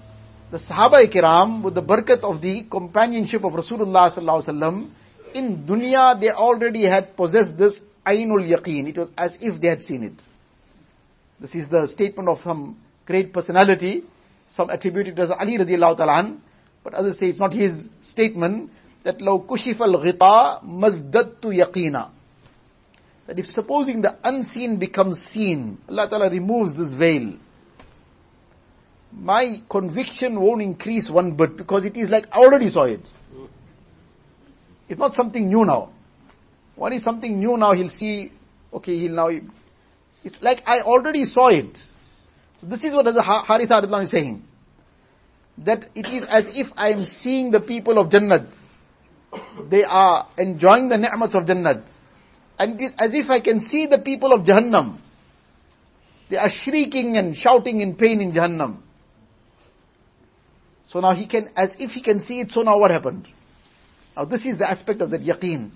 the 0.50 0.58
Sahaba 0.58 1.12
Kiram, 1.12 1.62
with 1.62 1.74
the 1.74 1.82
barakat 1.82 2.20
of 2.20 2.42
the 2.42 2.64
companionship 2.70 3.44
of 3.44 3.52
Rasulullah 3.52 4.14
sallallahu 4.14 4.42
alaihi 4.42 4.48
wasallam, 4.48 4.90
in 5.34 5.66
dunya 5.66 6.20
they 6.20 6.30
already 6.30 6.84
had 6.84 7.16
possessed 7.16 7.56
this 7.56 7.80
Ainul 8.06 8.46
Yaqeen. 8.48 8.88
It 8.88 8.98
was 8.98 9.08
as 9.16 9.36
if 9.40 9.60
they 9.60 9.68
had 9.68 9.82
seen 9.82 10.02
it. 10.04 10.22
This 11.40 11.54
is 11.54 11.68
the 11.68 11.86
statement 11.86 12.28
of 12.28 12.40
some 12.42 12.78
great 13.06 13.32
personality. 13.32 14.04
Some 14.50 14.70
attribute 14.70 15.08
it 15.08 15.18
as 15.18 15.30
Ali 15.30 15.58
radiallahu 15.58 15.96
ta'ala 15.96 16.38
but 16.84 16.94
others 16.94 17.18
say 17.18 17.26
it's 17.26 17.38
not 17.38 17.52
his 17.52 17.88
statement, 18.02 18.70
that 19.04 19.18
لو 19.20 19.46
كشف 19.46 19.82
الغطاء 19.82 20.64
مزددت 20.64 21.44
يقينا 21.44 22.10
that 23.27 23.37
if 23.37 23.45
supposing 23.45 24.01
the 24.01 24.17
unseen 24.23 24.79
becomes 24.79 25.19
seen, 25.33 25.77
Allah 25.89 26.09
Ta'ala 26.09 26.29
removes 26.29 26.75
this 26.75 26.93
veil, 26.93 27.33
my 29.11 29.61
conviction 29.69 30.39
won't 30.39 30.61
increase 30.61 31.09
one 31.09 31.35
bit 31.35 31.57
because 31.57 31.85
it 31.85 31.97
is 31.97 32.09
like 32.09 32.25
I 32.31 32.39
already 32.39 32.69
saw 32.69 32.83
it. 32.83 33.01
It's 34.89 34.99
not 34.99 35.13
something 35.13 35.47
new 35.47 35.65
now. 35.65 35.91
What 36.75 36.93
is 36.93 37.03
something 37.03 37.39
new 37.39 37.57
now, 37.57 37.73
he'll 37.73 37.89
see, 37.89 38.31
okay, 38.71 38.97
he'll 38.97 39.15
now, 39.15 39.29
it's 40.23 40.41
like 40.41 40.61
I 40.65 40.81
already 40.81 41.25
saw 41.25 41.49
it. 41.49 41.77
So 42.59 42.67
this 42.67 42.83
is 42.83 42.93
what 42.93 43.03
the 43.03 43.21
Haritha 43.21 44.03
is 44.03 44.11
saying. 44.11 44.43
That 45.65 45.89
it 45.95 46.05
is 46.05 46.25
as 46.29 46.57
if 46.57 46.67
I 46.77 46.91
am 46.91 47.05
seeing 47.05 47.51
the 47.51 47.59
people 47.59 47.97
of 47.97 48.09
Jannat. 48.11 48.47
They 49.69 49.83
are 49.83 50.27
enjoying 50.37 50.87
the 50.89 50.97
ni'mats 50.97 51.35
of 51.35 51.43
Jannat. 51.43 51.83
And 52.59 52.81
as 52.97 53.13
if 53.13 53.29
I 53.29 53.39
can 53.39 53.59
see 53.61 53.87
the 53.87 53.99
people 53.99 54.33
of 54.33 54.45
Jahannam. 54.45 54.99
They 56.29 56.37
are 56.37 56.49
shrieking 56.49 57.15
and 57.15 57.35
shouting 57.35 57.79
in 57.79 57.95
pain 57.95 58.19
in 58.19 58.33
Jahannam. 58.33 58.79
So 60.89 60.99
now 60.99 61.13
he 61.13 61.27
can, 61.27 61.49
as 61.55 61.75
if 61.79 61.91
he 61.91 62.01
can 62.01 62.19
see 62.19 62.39
it, 62.41 62.51
so 62.51 62.61
now 62.61 62.79
what 62.79 62.91
happened? 62.91 63.27
Now 64.15 64.25
this 64.25 64.45
is 64.45 64.57
the 64.57 64.69
aspect 64.69 65.01
of 65.01 65.11
that 65.11 65.21
yaqeen. 65.21 65.71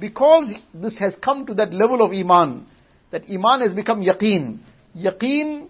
Because 0.00 0.54
this 0.74 0.98
has 0.98 1.14
come 1.22 1.46
to 1.46 1.54
that 1.54 1.72
level 1.72 2.02
of 2.02 2.12
iman, 2.12 2.66
that 3.12 3.30
iman 3.30 3.60
has 3.60 3.72
become 3.72 4.02
yaqeen. 4.02 4.58
Yaqeen 4.96 5.68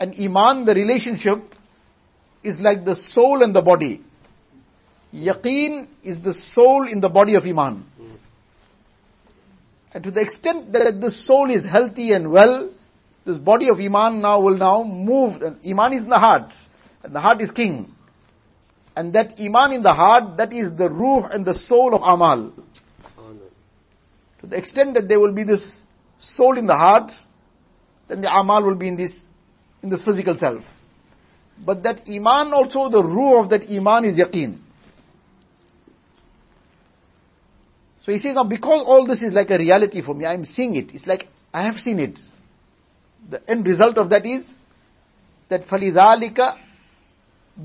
and 0.00 0.14
iman, 0.20 0.64
the 0.64 0.74
relationship, 0.74 1.38
is 2.42 2.58
like 2.58 2.84
the 2.84 2.96
soul 2.96 3.42
and 3.42 3.54
the 3.54 3.62
body. 3.62 4.02
Yaqeen 5.14 5.88
is 6.02 6.20
the 6.22 6.34
soul 6.34 6.88
in 6.88 7.00
the 7.00 7.08
body 7.08 7.34
of 7.34 7.44
iman. 7.44 7.84
And 9.92 10.04
to 10.04 10.10
the 10.10 10.20
extent 10.20 10.72
that 10.72 11.00
the 11.00 11.10
soul 11.10 11.50
is 11.50 11.64
healthy 11.64 12.12
and 12.12 12.30
well, 12.30 12.70
this 13.24 13.38
body 13.38 13.68
of 13.70 13.78
Iman 13.78 14.20
now 14.20 14.40
will 14.40 14.56
now 14.56 14.82
move. 14.82 15.42
And 15.42 15.58
Iman 15.66 15.92
is 15.94 16.02
in 16.02 16.08
the 16.08 16.18
heart. 16.18 16.52
And 17.02 17.14
the 17.14 17.20
heart 17.20 17.40
is 17.40 17.50
king. 17.50 17.94
And 18.96 19.12
that 19.14 19.38
Iman 19.38 19.72
in 19.72 19.82
the 19.82 19.92
heart, 19.92 20.38
that 20.38 20.52
is 20.52 20.76
the 20.76 20.90
ruh 20.90 21.28
and 21.30 21.44
the 21.44 21.54
soul 21.54 21.94
of 21.94 22.02
Amal. 22.02 22.52
To 24.40 24.46
the 24.46 24.56
extent 24.56 24.94
that 24.94 25.08
there 25.08 25.20
will 25.20 25.32
be 25.32 25.44
this 25.44 25.80
soul 26.18 26.56
in 26.58 26.66
the 26.66 26.76
heart, 26.76 27.12
then 28.08 28.22
the 28.22 28.32
Amal 28.32 28.64
will 28.64 28.76
be 28.76 28.88
in 28.88 28.96
this, 28.96 29.18
in 29.82 29.90
this 29.90 30.04
physical 30.04 30.36
self. 30.36 30.62
But 31.64 31.82
that 31.82 32.08
Iman 32.08 32.52
also, 32.52 32.88
the 32.88 33.02
ruh 33.02 33.42
of 33.42 33.50
that 33.50 33.70
Iman 33.70 34.04
is 34.04 34.16
Yaqeen. 34.16 34.58
So 38.07 38.11
he 38.11 38.19
says, 38.19 38.35
now 38.35 38.43
because 38.43 38.83
all 38.85 39.07
this 39.07 39.21
is 39.21 39.33
like 39.33 39.49
a 39.49 39.57
reality 39.57 40.01
for 40.01 40.13
me, 40.13 40.25
I 40.25 40.33
am 40.33 40.45
seeing 40.45 40.75
it. 40.75 40.93
It's 40.93 41.07
like 41.07 41.27
I 41.53 41.65
have 41.65 41.77
seen 41.77 41.99
it. 41.99 42.19
The 43.29 43.41
end 43.49 43.65
result 43.65 43.97
of 43.97 44.09
that 44.09 44.25
is 44.25 44.45
that 45.49 45.67
فَلِذَلِكَ 45.67 46.57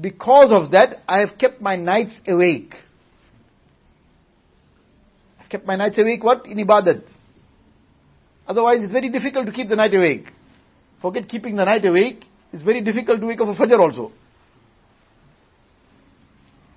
Because 0.01 0.53
of 0.53 0.71
that, 0.73 1.03
I 1.09 1.21
have 1.21 1.39
kept 1.39 1.61
my 1.61 1.75
nights 1.77 2.21
awake. 2.27 2.75
I've 5.41 5.49
kept 5.49 5.67
my 5.67 5.77
nights 5.77 5.99
awake, 5.99 6.23
what? 6.23 6.47
In 6.47 6.59
ibadat. 6.59 7.11
Otherwise, 8.47 8.83
it's 8.83 8.93
very 8.93 9.09
difficult 9.09 9.47
to 9.47 9.53
keep 9.53 9.69
the 9.69 9.77
night 9.77 9.95
awake. 9.95 10.31
Forget 11.03 11.29
keeping 11.29 11.57
the 11.57 11.65
night 11.65 11.85
awake, 11.85 12.25
it's 12.53 12.63
very 12.63 12.81
difficult 12.81 13.21
to 13.21 13.27
wake 13.27 13.41
up 13.41 13.57
for 13.57 13.67
Fajr 13.67 13.79
also. 13.79 14.13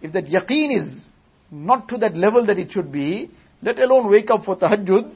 If 0.01 0.13
that 0.13 0.25
yaqeen 0.25 0.75
is 0.75 1.05
not 1.51 1.87
to 1.89 1.97
that 1.97 2.15
level 2.15 2.45
that 2.45 2.57
it 2.57 2.71
should 2.71 2.91
be, 2.91 3.29
let 3.66 3.80
alone 3.80 4.08
wake 4.08 4.30
up 4.30 4.44
for 4.44 4.56
tahajjud, 4.56 5.12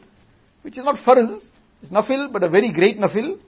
which 0.63 0.77
is 0.77 0.85
not 0.85 0.97
farz, 0.97 1.51
it's 1.81 1.91
nafil, 1.93 2.33
but 2.33 2.43
a 2.43 2.51
very 2.51 2.73
great 2.73 2.99
nafil. 2.99 3.39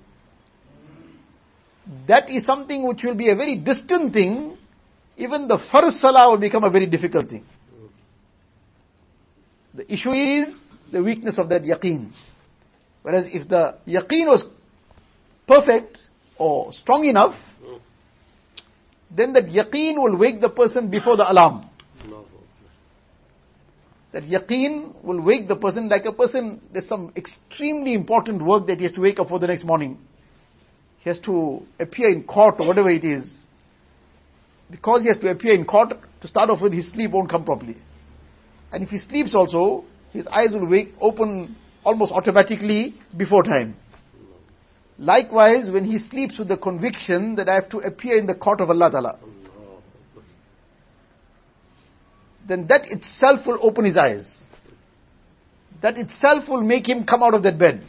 That 2.06 2.30
is 2.30 2.46
something 2.46 2.86
which 2.86 3.02
will 3.02 3.16
be 3.16 3.28
a 3.28 3.34
very 3.34 3.56
distant 3.56 4.12
thing. 4.12 4.56
Even 5.16 5.48
the 5.48 5.58
farz 5.58 6.00
salah 6.00 6.30
will 6.30 6.38
become 6.38 6.62
a 6.62 6.70
very 6.70 6.86
difficult 6.86 7.28
thing. 7.28 7.44
The 9.74 9.92
issue 9.92 10.12
is 10.12 10.60
the 10.92 11.02
weakness 11.02 11.36
of 11.36 11.48
that 11.48 11.62
yaqeen. 11.62 12.12
Whereas 13.02 13.26
if 13.26 13.48
the 13.48 13.78
yaqeen 13.88 14.26
was 14.28 14.44
perfect 15.48 15.98
or 16.38 16.72
strong 16.72 17.04
enough, 17.04 17.34
then 19.10 19.32
that 19.32 19.46
yaqeen 19.46 19.96
will 19.96 20.16
wake 20.16 20.40
the 20.40 20.48
person 20.48 20.88
before 20.88 21.16
the 21.16 21.28
alarm. 21.28 21.68
That 24.12 24.24
yaqeen 24.24 25.02
will 25.02 25.22
wake 25.22 25.48
the 25.48 25.56
person 25.56 25.88
like 25.88 26.04
a 26.04 26.12
person, 26.12 26.60
there's 26.72 26.86
some 26.86 27.12
extremely 27.16 27.94
important 27.94 28.44
work 28.44 28.66
that 28.66 28.78
he 28.78 28.84
has 28.84 28.92
to 28.94 29.00
wake 29.00 29.18
up 29.18 29.28
for 29.28 29.38
the 29.38 29.46
next 29.46 29.64
morning. 29.64 29.98
He 30.98 31.08
has 31.08 31.18
to 31.20 31.62
appear 31.80 32.08
in 32.08 32.24
court 32.24 32.56
or 32.58 32.66
whatever 32.68 32.90
it 32.90 33.04
is. 33.04 33.40
Because 34.70 35.02
he 35.02 35.08
has 35.08 35.18
to 35.18 35.30
appear 35.30 35.54
in 35.54 35.64
court, 35.64 35.94
to 36.20 36.28
start 36.28 36.50
off 36.50 36.60
with, 36.60 36.72
his 36.72 36.90
sleep 36.90 37.10
won't 37.10 37.30
come 37.30 37.44
properly. 37.44 37.76
And 38.70 38.82
if 38.82 38.90
he 38.90 38.98
sleeps 38.98 39.34
also, 39.34 39.84
his 40.12 40.26
eyes 40.26 40.52
will 40.52 40.68
wake, 40.68 40.94
open 41.00 41.56
almost 41.84 42.12
automatically 42.12 42.94
before 43.16 43.42
time. 43.42 43.76
Likewise, 44.98 45.70
when 45.70 45.84
he 45.84 45.98
sleeps 45.98 46.38
with 46.38 46.48
the 46.48 46.56
conviction 46.56 47.34
that 47.36 47.48
I 47.48 47.54
have 47.54 47.68
to 47.70 47.78
appear 47.78 48.18
in 48.18 48.26
the 48.26 48.34
court 48.34 48.60
of 48.60 48.70
Allah 48.70 48.90
Ta'ala, 48.90 49.18
then 52.46 52.66
that 52.68 52.90
itself 52.90 53.46
will 53.46 53.58
open 53.60 53.84
his 53.84 53.96
eyes. 53.96 54.42
That 55.80 55.98
itself 55.98 56.48
will 56.48 56.62
make 56.62 56.88
him 56.88 57.04
come 57.04 57.22
out 57.22 57.34
of 57.34 57.42
that 57.42 57.58
bed. 57.58 57.84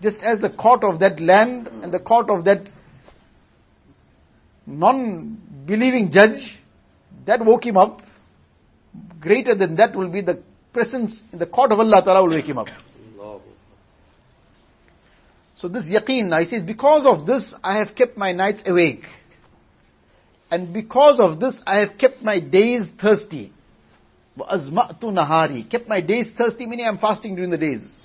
Just 0.00 0.18
as 0.22 0.40
the 0.40 0.50
court 0.50 0.82
of 0.84 1.00
that 1.00 1.20
land 1.20 1.68
and 1.82 1.92
the 1.92 2.00
court 2.00 2.30
of 2.30 2.44
that 2.44 2.70
non-believing 4.66 6.10
judge, 6.12 6.58
that 7.26 7.44
woke 7.44 7.66
him 7.66 7.76
up. 7.76 8.00
Greater 9.20 9.54
than 9.54 9.76
that 9.76 9.94
will 9.94 10.10
be 10.10 10.22
the 10.22 10.42
presence 10.72 11.22
in 11.32 11.38
the 11.38 11.46
court 11.46 11.72
of 11.72 11.78
Allah 11.78 12.02
Ta'ala 12.04 12.22
will 12.22 12.34
wake 12.34 12.46
him 12.46 12.58
up. 12.58 12.68
So 15.56 15.68
this 15.68 15.84
yaqeen, 15.84 16.32
I 16.32 16.44
say, 16.44 16.62
because 16.62 17.04
of 17.06 17.26
this 17.26 17.54
I 17.62 17.78
have 17.78 17.94
kept 17.94 18.16
my 18.16 18.32
nights 18.32 18.62
awake. 18.64 19.04
And 20.51 20.73
because 20.73 21.19
of 21.19 21.39
this 21.39 21.61
I 21.65 21.79
have 21.79 21.97
kept 21.97 22.21
my 22.21 22.39
days 22.39 22.87
thirsty. 23.01 23.51
وَأَزْمَأْتُ 24.37 25.01
nahari. 25.01 25.69
Kept 25.69 25.87
my 25.87 26.01
days 26.01 26.31
thirsty, 26.37 26.65
meaning 26.65 26.85
I'm 26.85 26.97
fasting 26.97 27.35
during 27.35 27.51
the 27.51 27.57
days. 27.57 27.97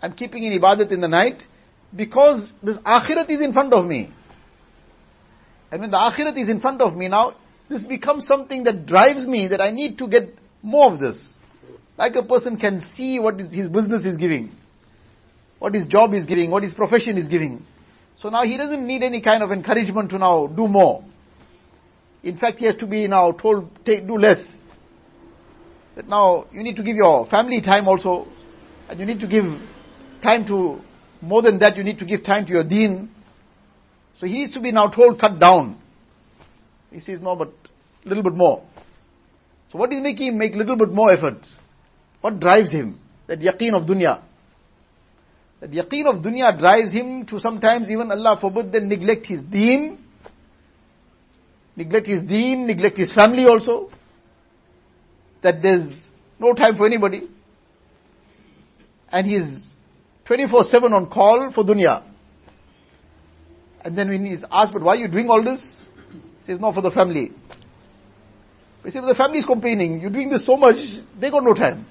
I'm 0.00 0.12
keeping 0.14 0.42
in 0.42 0.60
ibadat 0.60 0.90
in 0.90 1.00
the 1.00 1.08
night 1.08 1.42
because 1.94 2.52
this 2.62 2.78
akhirat 2.78 3.30
is 3.30 3.40
in 3.40 3.52
front 3.52 3.72
of 3.72 3.86
me. 3.86 4.12
And 5.70 5.80
when 5.80 5.90
the 5.90 5.96
akhirat 5.96 6.36
is 6.36 6.48
in 6.48 6.60
front 6.60 6.80
of 6.80 6.96
me 6.96 7.08
now, 7.08 7.34
this 7.68 7.84
becomes 7.84 8.26
something 8.26 8.64
that 8.64 8.86
drives 8.86 9.24
me 9.24 9.48
that 9.48 9.60
I 9.60 9.70
need 9.70 9.98
to 9.98 10.08
get 10.08 10.34
more 10.60 10.92
of 10.92 10.98
this. 10.98 11.38
Like 11.96 12.16
a 12.16 12.22
person 12.22 12.56
can 12.56 12.80
see 12.96 13.18
what 13.18 13.38
his 13.38 13.68
business 13.68 14.04
is 14.04 14.16
giving 14.16 14.52
what 15.62 15.74
his 15.74 15.86
job 15.86 16.12
is 16.12 16.24
giving, 16.24 16.50
what 16.50 16.64
his 16.64 16.74
profession 16.74 17.16
is 17.16 17.28
giving. 17.28 17.64
So 18.16 18.30
now 18.30 18.42
he 18.42 18.56
doesn't 18.56 18.84
need 18.84 19.04
any 19.04 19.20
kind 19.20 19.44
of 19.44 19.52
encouragement 19.52 20.10
to 20.10 20.18
now 20.18 20.48
do 20.48 20.66
more. 20.66 21.04
In 22.23 22.37
fact, 22.37 22.59
he 22.59 22.65
has 22.65 22.75
to 22.77 22.87
be 22.87 23.07
now 23.07 23.31
told, 23.31 23.69
take, 23.85 24.07
do 24.07 24.17
less. 24.17 24.45
That 25.95 26.07
now 26.07 26.45
you 26.51 26.63
need 26.63 26.75
to 26.75 26.83
give 26.83 26.95
your 26.95 27.25
family 27.27 27.61
time 27.61 27.87
also, 27.87 28.27
and 28.89 28.99
you 28.99 29.05
need 29.05 29.19
to 29.21 29.27
give 29.27 29.45
time 30.21 30.45
to, 30.47 30.81
more 31.21 31.41
than 31.41 31.59
that, 31.59 31.77
you 31.77 31.83
need 31.83 31.99
to 31.99 32.05
give 32.05 32.23
time 32.23 32.45
to 32.45 32.51
your 32.51 32.67
deen. 32.67 33.09
So 34.19 34.25
he 34.25 34.33
needs 34.33 34.53
to 34.53 34.59
be 34.59 34.71
now 34.71 34.89
told, 34.89 35.19
cut 35.19 35.39
down. 35.39 35.79
He 36.91 36.99
says, 36.99 37.21
no, 37.21 37.35
but 37.35 37.53
a 38.05 38.07
little 38.07 38.23
bit 38.23 38.33
more. 38.33 38.63
So 39.69 39.77
what 39.77 39.91
is 39.91 40.01
making 40.01 40.29
him 40.29 40.37
make 40.37 40.55
a 40.55 40.57
little 40.57 40.77
bit 40.77 40.89
more 40.89 41.11
effort? 41.11 41.45
What 42.21 42.39
drives 42.39 42.71
him? 42.71 42.99
That 43.27 43.39
yaqeen 43.39 43.73
of 43.73 43.83
dunya. 43.87 44.21
That 45.59 45.71
yaqeen 45.71 46.05
of 46.05 46.23
dunya 46.23 46.57
drives 46.57 46.93
him 46.93 47.25
to 47.27 47.39
sometimes 47.39 47.89
even 47.89 48.09
Allah 48.11 48.37
forbid 48.39 48.71
then 48.71 48.87
neglect 48.87 49.25
his 49.25 49.43
deen, 49.43 49.99
neglect 51.77 52.07
his 52.07 52.23
deen, 52.23 52.67
neglect 52.67 52.97
his 52.97 53.13
family 53.13 53.45
also. 53.45 53.89
That 55.43 55.61
there's 55.61 56.09
no 56.39 56.53
time 56.53 56.75
for 56.75 56.85
anybody. 56.85 57.29
And 59.09 59.25
he's 59.25 59.73
24-7 60.27 60.91
on 60.91 61.09
call 61.09 61.51
for 61.53 61.63
dunya. 61.63 62.03
And 63.85 63.97
then 63.97 64.09
when 64.09 64.25
he's 64.25 64.43
asked, 64.51 64.73
but 64.73 64.81
why 64.81 64.95
are 64.95 64.99
you 64.99 65.07
doing 65.07 65.29
all 65.29 65.41
this? 65.41 65.87
He 66.41 66.47
says, 66.47 66.59
no, 66.59 66.73
for 66.73 66.81
the 66.81 66.91
family. 66.91 67.31
We 68.83 68.91
say, 68.91 68.99
the 68.99 69.15
family 69.15 69.39
is 69.39 69.45
complaining, 69.45 70.01
you're 70.01 70.09
doing 70.09 70.29
this 70.29 70.45
so 70.45 70.57
much, 70.57 70.75
they 71.19 71.29
got 71.29 71.43
no 71.43 71.53
time. 71.53 71.85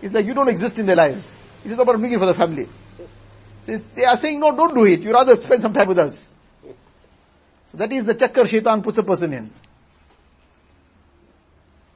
It's 0.00 0.14
like 0.14 0.26
you 0.26 0.34
don't 0.34 0.48
exist 0.48 0.78
in 0.78 0.86
their 0.86 0.96
lives. 0.96 1.36
He 1.62 1.68
says, 1.68 1.76
no, 1.76 1.84
but 1.84 1.96
I'm 1.96 2.00
doing 2.00 2.14
it 2.14 2.18
for 2.18 2.26
the 2.26 2.34
family. 2.34 2.66
He 3.64 3.72
says, 3.72 3.82
They 3.94 4.04
are 4.04 4.16
saying, 4.16 4.40
no, 4.40 4.54
don't 4.56 4.74
do 4.74 4.84
it. 4.84 5.00
You'd 5.00 5.12
rather 5.12 5.36
spend 5.38 5.60
some 5.60 5.74
time 5.74 5.88
with 5.88 5.98
us. 5.98 6.28
So 7.70 7.78
that 7.78 7.92
is 7.92 8.06
the 8.06 8.14
chakkar 8.14 8.46
shaitan 8.46 8.82
puts 8.82 8.98
a 8.98 9.02
person 9.02 9.32
in. 9.32 9.50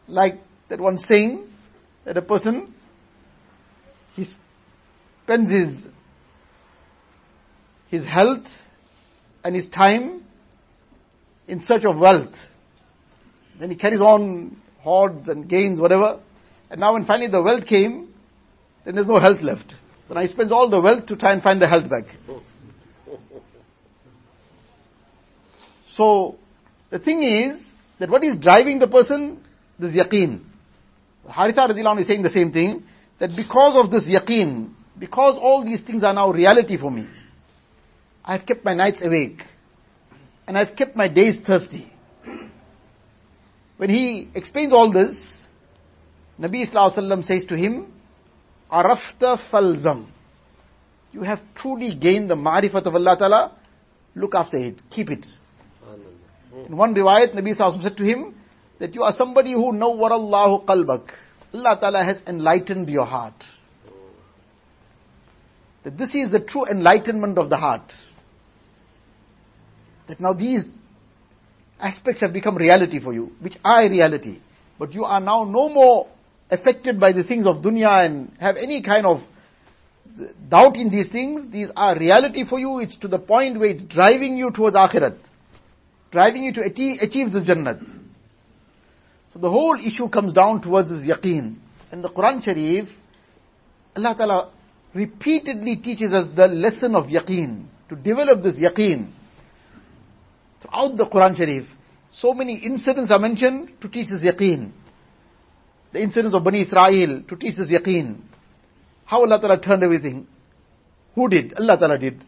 Like 0.07 0.41
that 0.69 0.81
one 0.81 0.99
saying, 0.99 1.49
that 2.05 2.17
a 2.17 2.23
person, 2.23 2.75
he 4.15 4.27
spends 5.25 5.51
his, 5.51 5.87
his 7.89 8.05
health 8.05 8.47
and 9.45 9.55
his 9.55 9.69
time 9.69 10.25
in 11.47 11.61
search 11.61 11.85
of 11.85 11.99
wealth. 11.99 12.35
Then 13.59 13.71
he 13.71 13.77
carries 13.77 14.01
on 14.01 14.61
hoards 14.81 15.29
and 15.29 15.49
gains, 15.49 15.81
whatever. 15.81 16.21
And 16.71 16.81
now 16.81 16.95
when 16.95 17.07
finally 17.07 17.31
the 17.31 17.43
wealth 17.43 17.67
came, 17.67 18.13
then 18.85 18.95
there's 18.95 19.07
no 19.07 19.19
health 19.19 19.41
left. 19.43 19.75
So 20.09 20.15
now 20.15 20.23
he 20.23 20.27
spends 20.27 20.53
all 20.53 20.69
the 20.69 20.81
wealth 20.81 21.07
to 21.07 21.17
try 21.17 21.33
and 21.33 21.43
find 21.43 21.63
the 21.63 21.69
health 21.69 21.89
back. 21.89 22.05
Oh. 22.29 22.42
So, 25.95 26.37
the 26.91 26.99
thing 26.99 27.23
is, 27.23 27.65
that 27.99 28.11
what 28.11 28.25
is 28.25 28.37
driving 28.37 28.79
the 28.79 28.89
person? 28.89 29.43
This 29.79 29.95
yaqeen. 29.95 30.43
Haritha 31.29 31.71
radiallahu 31.71 32.01
is 32.01 32.07
saying 32.07 32.23
the 32.23 32.31
same 32.31 32.53
thing, 32.53 32.83
that 33.19 33.31
because 33.37 33.83
of 33.83 33.91
this 33.91 34.09
yaqeen, 34.09 34.73
because 34.99 35.39
all 35.41 35.65
these 35.65 35.83
things 35.83 36.03
are 36.03 36.13
now 36.13 36.31
reality 36.31 36.77
for 36.77 36.91
me, 36.91 37.09
I 38.25 38.37
have 38.37 38.47
kept 38.47 38.65
my 38.65 38.75
nights 38.75 39.03
awake, 39.05 39.41
and 40.47 40.57
I 40.57 40.65
have 40.65 40.77
kept 40.77 40.97
my 40.97 41.09
days 41.09 41.39
thirsty. 41.45 41.91
When 43.77 43.91
he 43.91 44.29
explains 44.35 44.73
all 44.73 44.93
this, 44.93 45.47
Nabi 46.39 46.69
Sallallahu 46.69 47.25
says 47.25 47.45
to 47.47 47.57
him, 47.57 47.93
arafta 48.71 49.39
falzam. 49.51 50.09
You 51.13 51.23
have 51.23 51.41
truly 51.55 51.95
gained 51.95 52.31
the 52.31 52.35
ma'rifat 52.35 52.87
of 52.87 52.95
Allah 52.95 53.17
Ta'ala. 53.19 53.57
Look 54.15 54.35
after 54.35 54.57
it. 54.57 54.81
Keep 54.91 55.11
it. 55.11 55.27
In 56.67 56.77
one 56.77 56.95
riwayat, 56.95 57.35
Nabi 57.35 57.57
Sallallahu 57.57 57.83
said 57.83 57.97
to 57.97 58.05
him, 58.05 58.35
that 58.83 58.97
you 58.97 59.03
are 59.05 59.13
somebody 59.13 59.53
who 59.53 59.71
nawwar 59.73 60.11
Allahu 60.11 60.67
qalbak. 60.67 61.09
Allah 61.55 61.79
Ta'ala 61.81 62.03
has 62.05 62.21
enlightened 62.27 62.89
your 62.89 63.07
heart. 63.07 63.45
That 65.85 65.97
this 65.97 66.17
is 66.17 66.33
the 66.33 66.41
true 66.41 66.67
enlightenment 66.67 67.39
of 67.39 67.49
the 67.49 67.57
heart. 67.57 67.93
That 70.09 70.19
now 70.19 70.33
these 70.33 70.65
aspects 71.79 72.23
have 72.23 72.33
become 72.33 72.57
reality 72.57 72.99
for 72.99 73.13
you, 73.13 73.31
which 73.41 73.57
are 73.65 73.89
reality. 73.89 74.41
But 74.81 74.95
you 74.95 75.05
are 75.05 75.21
now 75.21 75.45
no 75.45 75.69
more 75.69 76.09
affected 76.51 76.99
by 76.99 77.13
the 77.13 77.23
things 77.23 77.47
of 77.47 77.59
dunya 77.59 78.05
and 78.05 78.33
have 78.41 78.57
any 78.57 78.83
kind 78.83 79.07
of 79.07 79.21
doubt 80.49 80.77
in 80.77 80.91
these 80.91 81.09
things, 81.09 81.49
these 81.53 81.71
are 81.77 81.97
reality 81.97 82.45
for 82.45 82.59
you. 82.59 82.81
It's 82.81 82.97
to 82.97 83.07
the 83.07 83.21
point 83.21 83.61
where 83.61 83.69
it's 83.69 83.85
driving 83.85 84.37
you 84.37 84.51
towards 84.51 84.75
akhirat. 84.75 85.19
Driving 86.13 86.45
you 86.45 86.53
to 86.53 86.63
achieve, 86.63 87.33
this 87.33 87.49
jannat. 87.49 87.81
So 89.33 89.39
the 89.39 89.51
whole 89.51 89.77
issue 89.85 90.09
comes 90.09 90.33
down 90.33 90.63
towards 90.63 90.91
this 90.91 91.07
yaqeen. 91.07 91.57
In 91.91 92.03
the 92.03 92.11
Quran 92.11 92.43
Sharif, 92.43 92.89
Allah 93.97 94.15
Ta'ala 94.17 94.51
repeatedly 94.95 95.77
teaches 95.77 96.13
us 96.13 96.29
the 96.37 96.47
lesson 96.47 96.95
of 96.95 97.07
yaqeen. 97.07 97.65
To 97.89 97.97
develop 97.97 98.43
this 98.43 98.61
yaqeen. 98.61 99.11
Throughout 100.61 100.97
the 100.97 101.07
Quran 101.07 101.37
Sharif, 101.37 101.67
so 102.11 102.35
many 102.35 102.59
incidents 102.59 103.11
are 103.11 103.19
mentioned 103.19 103.71
to 103.81 103.89
teach 103.89 104.09
this 104.11 104.23
yaqeen 104.23 104.73
the 105.93 106.03
incidents 106.03 106.35
of 106.35 106.43
Bani 106.43 106.63
Israel 106.63 107.23
to 107.29 107.37
teach 107.37 107.59
us 107.59 107.71
yaqeen. 107.71 108.21
How 109.05 109.21
Allah 109.21 109.41
Ta'ala 109.41 109.61
turned 109.61 109.83
everything. 109.83 110.27
Who 111.15 111.29
did? 111.29 111.55
Allah 111.59 111.79
Ta'ala 111.79 111.99
did. 111.99 112.25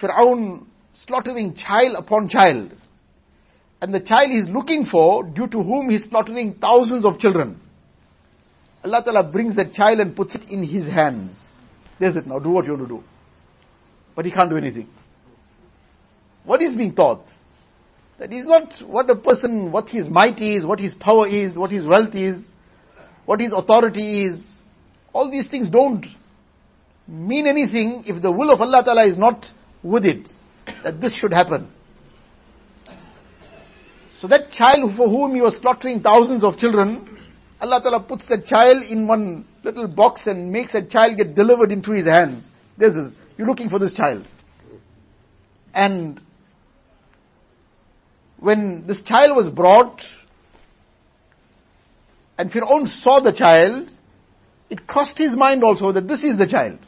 Fir'aun 0.00 0.66
slaughtering 0.92 1.54
child 1.54 1.96
upon 1.98 2.28
child. 2.28 2.74
And 3.82 3.92
the 3.92 3.98
child 3.98 4.30
he 4.30 4.38
is 4.38 4.48
looking 4.48 4.86
for, 4.86 5.24
due 5.24 5.48
to 5.48 5.60
whom 5.60 5.90
he 5.90 5.96
is 5.96 6.04
slaughtering 6.04 6.54
thousands 6.54 7.04
of 7.04 7.18
children. 7.18 7.60
Allah 8.84 9.02
Ta'ala 9.04 9.24
brings 9.24 9.56
that 9.56 9.72
child 9.72 9.98
and 9.98 10.14
puts 10.14 10.36
it 10.36 10.44
in 10.50 10.62
his 10.62 10.86
hands. 10.86 11.50
There's 11.98 12.14
it 12.14 12.24
now, 12.24 12.38
do 12.38 12.50
what 12.50 12.64
you 12.64 12.74
want 12.74 12.84
to 12.84 12.94
do. 12.94 13.04
But 14.14 14.24
he 14.24 14.30
can't 14.30 14.48
do 14.48 14.56
anything. 14.56 14.88
What 16.44 16.62
is 16.62 16.76
being 16.76 16.94
taught? 16.94 17.24
That 18.20 18.32
is 18.32 18.46
not 18.46 18.72
what 18.86 19.10
a 19.10 19.16
person, 19.16 19.72
what 19.72 19.88
his 19.88 20.08
might 20.08 20.38
is, 20.38 20.64
what 20.64 20.78
his 20.78 20.94
power 20.94 21.26
is, 21.26 21.58
what 21.58 21.72
his 21.72 21.84
wealth 21.84 22.14
is, 22.14 22.48
what 23.26 23.40
his 23.40 23.52
authority 23.52 24.26
is. 24.26 24.62
All 25.12 25.28
these 25.28 25.48
things 25.48 25.68
don't 25.68 26.06
mean 27.08 27.48
anything 27.48 28.04
if 28.06 28.22
the 28.22 28.30
will 28.30 28.50
of 28.50 28.60
Allah 28.60 28.84
Ta'ala 28.84 29.06
is 29.08 29.16
not 29.16 29.44
with 29.82 30.04
it. 30.04 30.28
That 30.84 31.00
this 31.00 31.16
should 31.16 31.32
happen. 31.32 31.68
So 34.22 34.28
that 34.28 34.52
child 34.52 34.94
for 34.96 35.08
whom 35.08 35.34
he 35.34 35.40
was 35.40 35.56
slaughtering 35.56 36.00
thousands 36.00 36.44
of 36.44 36.56
children, 36.56 37.18
Allah 37.60 37.80
Ta'ala 37.82 38.04
puts 38.04 38.28
that 38.28 38.46
child 38.46 38.84
in 38.88 39.08
one 39.08 39.44
little 39.64 39.88
box 39.88 40.28
and 40.28 40.52
makes 40.52 40.74
that 40.74 40.90
child 40.90 41.16
get 41.16 41.34
delivered 41.34 41.72
into 41.72 41.90
his 41.90 42.06
hands. 42.06 42.48
This 42.78 42.94
is, 42.94 43.14
you're 43.36 43.48
looking 43.48 43.68
for 43.68 43.80
this 43.80 43.92
child. 43.92 44.24
And 45.74 46.20
when 48.38 48.86
this 48.86 49.02
child 49.02 49.36
was 49.36 49.50
brought, 49.50 50.00
and 52.38 52.48
Fir'aun 52.48 52.86
saw 52.86 53.18
the 53.18 53.32
child, 53.32 53.90
it 54.70 54.86
crossed 54.86 55.18
his 55.18 55.34
mind 55.34 55.64
also 55.64 55.90
that 55.90 56.06
this 56.06 56.22
is 56.22 56.36
the 56.36 56.46
child. 56.46 56.78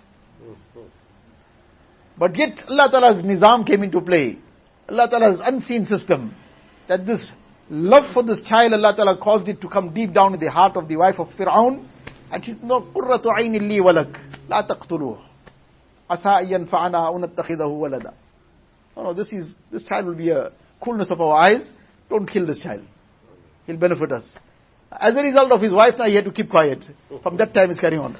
But 2.16 2.36
yet 2.36 2.62
Allah 2.68 2.90
Ta'ala's 2.92 3.24
nizam 3.24 3.66
came 3.66 3.82
into 3.82 4.00
play. 4.00 4.38
Allah 4.88 5.08
Ta'ala's 5.10 5.40
unseen 5.44 5.84
system 5.84 6.36
that 6.87 7.05
this 7.05 7.31
love 7.69 8.13
for 8.13 8.23
this 8.23 8.41
child, 8.41 8.73
Allah 8.73 8.93
Ta'ala 8.95 9.17
caused 9.17 9.47
it 9.49 9.61
to 9.61 9.69
come 9.69 9.93
deep 9.93 10.13
down 10.13 10.33
in 10.33 10.39
the 10.39 10.51
heart 10.51 10.75
of 10.75 10.87
the 10.87 10.97
wife 10.97 11.19
of 11.19 11.27
Fir'aun. 11.29 11.85
And 12.31 12.45
she 12.45 12.53
said, 12.53 12.63
no, 12.63 12.81
قُرَّةُ 12.81 13.23
عَيْنِ 13.25 13.55
لِي 13.55 13.79
وَلَكَ 13.79 14.49
لَا 14.49 14.67
تَقْتُلُوهُ 14.67 15.19
عَسَىٰ 16.09 16.41
أَن 16.41 16.67
يَنْفَعَنَا 16.67 16.95
أَوْ 16.95 17.19
نَتَّخِذَهُ 17.25 17.67
وَلَدًا 17.67 18.13
No, 18.95 19.03
no, 19.03 19.13
this 19.13 19.31
is, 19.31 19.55
this 19.71 19.83
child 19.83 20.07
will 20.07 20.15
be 20.15 20.29
a 20.29 20.51
coolness 20.83 21.11
of 21.11 21.21
our 21.21 21.35
eyes. 21.35 21.71
Don't 22.09 22.27
kill 22.27 22.45
this 22.45 22.59
child. 22.59 22.81
He'll 23.65 23.77
benefit 23.77 24.11
us. 24.11 24.35
As 24.91 25.15
a 25.15 25.21
result 25.21 25.51
of 25.51 25.61
his 25.61 25.71
wife, 25.71 25.93
now 25.99 26.05
he 26.05 26.15
had 26.15 26.25
to 26.25 26.31
keep 26.31 26.49
quiet. 26.49 26.83
From 27.21 27.37
that 27.37 27.53
time, 27.53 27.69
he's 27.69 27.79
carrying 27.79 28.01
on. 28.01 28.17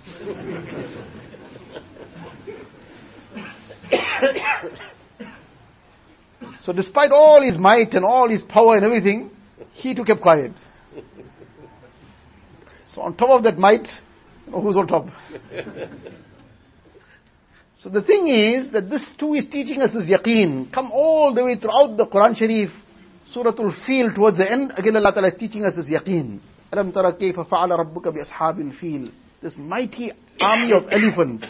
So 6.64 6.74
despite 6.74 7.12
all 7.12 7.42
his 7.42 7.58
might 7.58 7.94
and 7.94 8.06
all 8.06 8.30
his 8.30 8.42
power 8.42 8.76
and 8.76 8.86
everything, 8.86 9.32
he 9.74 9.96
too 9.96 10.04
kept 10.04 10.22
quiet. 10.22 10.52
So 12.94 13.02
on 13.02 13.16
top 13.16 13.30
of 13.30 13.44
that 13.44 13.58
might, 13.58 13.88
you 14.46 14.52
know, 14.52 14.62
who's 14.62 14.78
on 14.78 14.88
top? 14.88 15.08
so 17.80 17.90
the 17.90 18.02
thing 18.02 18.28
is 18.28 18.72
that 18.72 18.90
this 18.90 19.10
too 19.18 19.34
is 19.36 19.48
teaching 19.48 19.82
us 19.82 19.92
this 19.94 20.08
yaqeen. 20.08 20.72
Come 20.74 20.92
all 20.92 21.34
the 21.34 21.44
way 21.44 21.56
throughout 21.56 21.98
the 21.98 22.08
Quran 22.08 22.36
Sharif, 22.36 22.70
Surah 23.32 23.54
Al-Fil 23.58 24.14
towards 24.14 24.38
the 24.38 24.52
end, 24.52 24.74
again 24.76 24.96
Allah 24.96 25.14
Ta'ala 25.14 25.28
is 25.28 25.36
teaching 25.36 25.64
us 25.66 25.76
this 25.76 25.90
yaqeen. 25.90 26.40
أَلَمْ 26.72 26.94
تَرَ 26.94 27.18
كَيْفَ 27.20 27.50
فَعَلَ 27.50 27.72
رَبُّكَ 27.72 28.14
بِأَصْحَابِ 28.14 28.60
الْفِيلِ 28.60 29.12
This 29.42 29.58
mighty 29.58 30.12
army 30.40 30.74
of 30.74 30.84
elephants. 30.92 31.46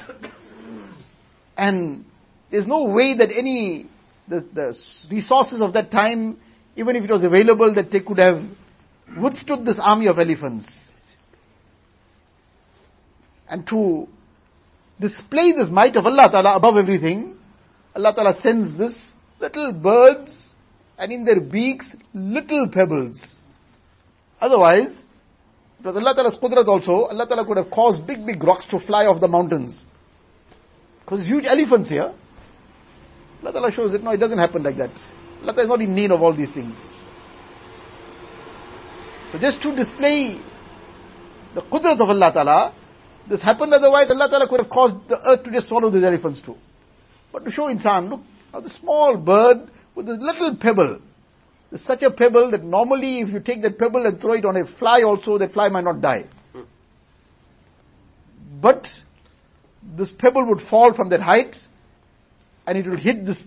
And 1.57 2.05
there's 2.51 2.67
no 2.67 2.85
way 2.85 3.17
that 3.17 3.29
any 3.37 3.89
the, 4.28 4.40
the 4.52 4.78
resources 5.10 5.60
of 5.60 5.72
that 5.74 5.90
time, 5.90 6.38
even 6.76 6.96
if 6.96 7.04
it 7.04 7.10
was 7.10 7.24
available, 7.24 7.74
that 7.74 7.90
they 7.90 8.00
could 8.00 8.18
have 8.18 8.42
withstood 9.20 9.64
this 9.64 9.78
army 9.82 10.08
of 10.08 10.18
elephants. 10.18 10.92
And 13.48 13.66
to 13.68 14.08
display 15.00 15.52
this 15.52 15.68
might 15.70 15.96
of 15.96 16.06
Allah 16.06 16.28
Ta'ala 16.30 16.56
above 16.56 16.76
everything, 16.76 17.36
Allah 17.94 18.14
Ta'ala 18.14 18.34
sends 18.40 18.76
this 18.76 19.12
little 19.40 19.72
birds 19.72 20.54
and 20.98 21.12
in 21.12 21.24
their 21.24 21.40
beaks 21.40 21.94
little 22.14 22.68
pebbles. 22.68 23.36
Otherwise, 24.40 25.06
it 25.80 25.86
was 25.86 25.96
Allah 25.96 26.14
Ta'ala's 26.14 26.38
qudrat 26.42 26.66
also, 26.66 27.06
Allah 27.06 27.26
Ta'ala 27.28 27.46
could 27.46 27.58
have 27.58 27.70
caused 27.70 28.06
big 28.06 28.24
big 28.24 28.42
rocks 28.42 28.66
to 28.66 28.78
fly 28.78 29.04
off 29.06 29.20
the 29.20 29.28
mountains. 29.28 29.84
Because 31.04 31.26
huge 31.26 31.44
elephants 31.44 31.90
here. 31.90 32.14
Allah 33.44 33.52
Ta'ala 33.52 33.72
shows 33.72 33.92
it, 33.92 34.02
no, 34.02 34.10
it 34.10 34.16
doesn't 34.16 34.38
happen 34.38 34.62
like 34.62 34.78
that. 34.78 34.90
Allah 35.42 35.52
Ta'ala 35.52 35.64
is 35.64 35.68
not 35.68 35.80
in 35.82 35.94
need 35.94 36.10
of 36.10 36.22
all 36.22 36.34
these 36.34 36.50
things. 36.50 36.74
So 39.32 39.38
just 39.38 39.60
to 39.62 39.76
display 39.76 40.40
the 41.54 41.60
qudrat 41.60 42.00
of 42.00 42.08
Allah 42.08 42.32
Ta'ala, 42.32 42.74
this 43.28 43.42
happened 43.42 43.74
otherwise 43.74 44.06
Allah 44.08 44.30
Ta'ala 44.30 44.48
could 44.48 44.60
have 44.60 44.70
caused 44.70 44.96
the 45.08 45.20
earth 45.28 45.44
to 45.44 45.50
just 45.50 45.68
swallow 45.68 45.90
these 45.90 46.02
elephants 46.02 46.40
too. 46.40 46.56
But 47.32 47.44
to 47.44 47.50
show 47.50 47.64
insan, 47.64 48.08
look, 48.08 48.22
now 48.50 48.60
the 48.60 48.70
small 48.70 49.18
bird 49.18 49.68
with 49.94 50.06
this 50.06 50.16
little 50.20 50.56
pebble, 50.56 51.00
there's 51.68 51.84
such 51.84 52.02
a 52.02 52.10
pebble 52.10 52.50
that 52.52 52.64
normally 52.64 53.20
if 53.20 53.28
you 53.28 53.40
take 53.40 53.60
that 53.60 53.78
pebble 53.78 54.06
and 54.06 54.18
throw 54.20 54.32
it 54.32 54.46
on 54.46 54.56
a 54.56 54.64
fly 54.78 55.02
also, 55.02 55.36
that 55.36 55.52
fly 55.52 55.68
might 55.68 55.84
not 55.84 56.00
die. 56.00 56.28
Hmm. 56.52 56.62
But 58.62 58.86
this 59.82 60.12
pebble 60.18 60.46
would 60.46 60.60
fall 60.62 60.94
from 60.94 61.10
that 61.10 61.20
height 61.20 61.56
and 62.66 62.78
it 62.78 62.86
will 62.86 62.98
hit 62.98 63.24
this 63.26 63.42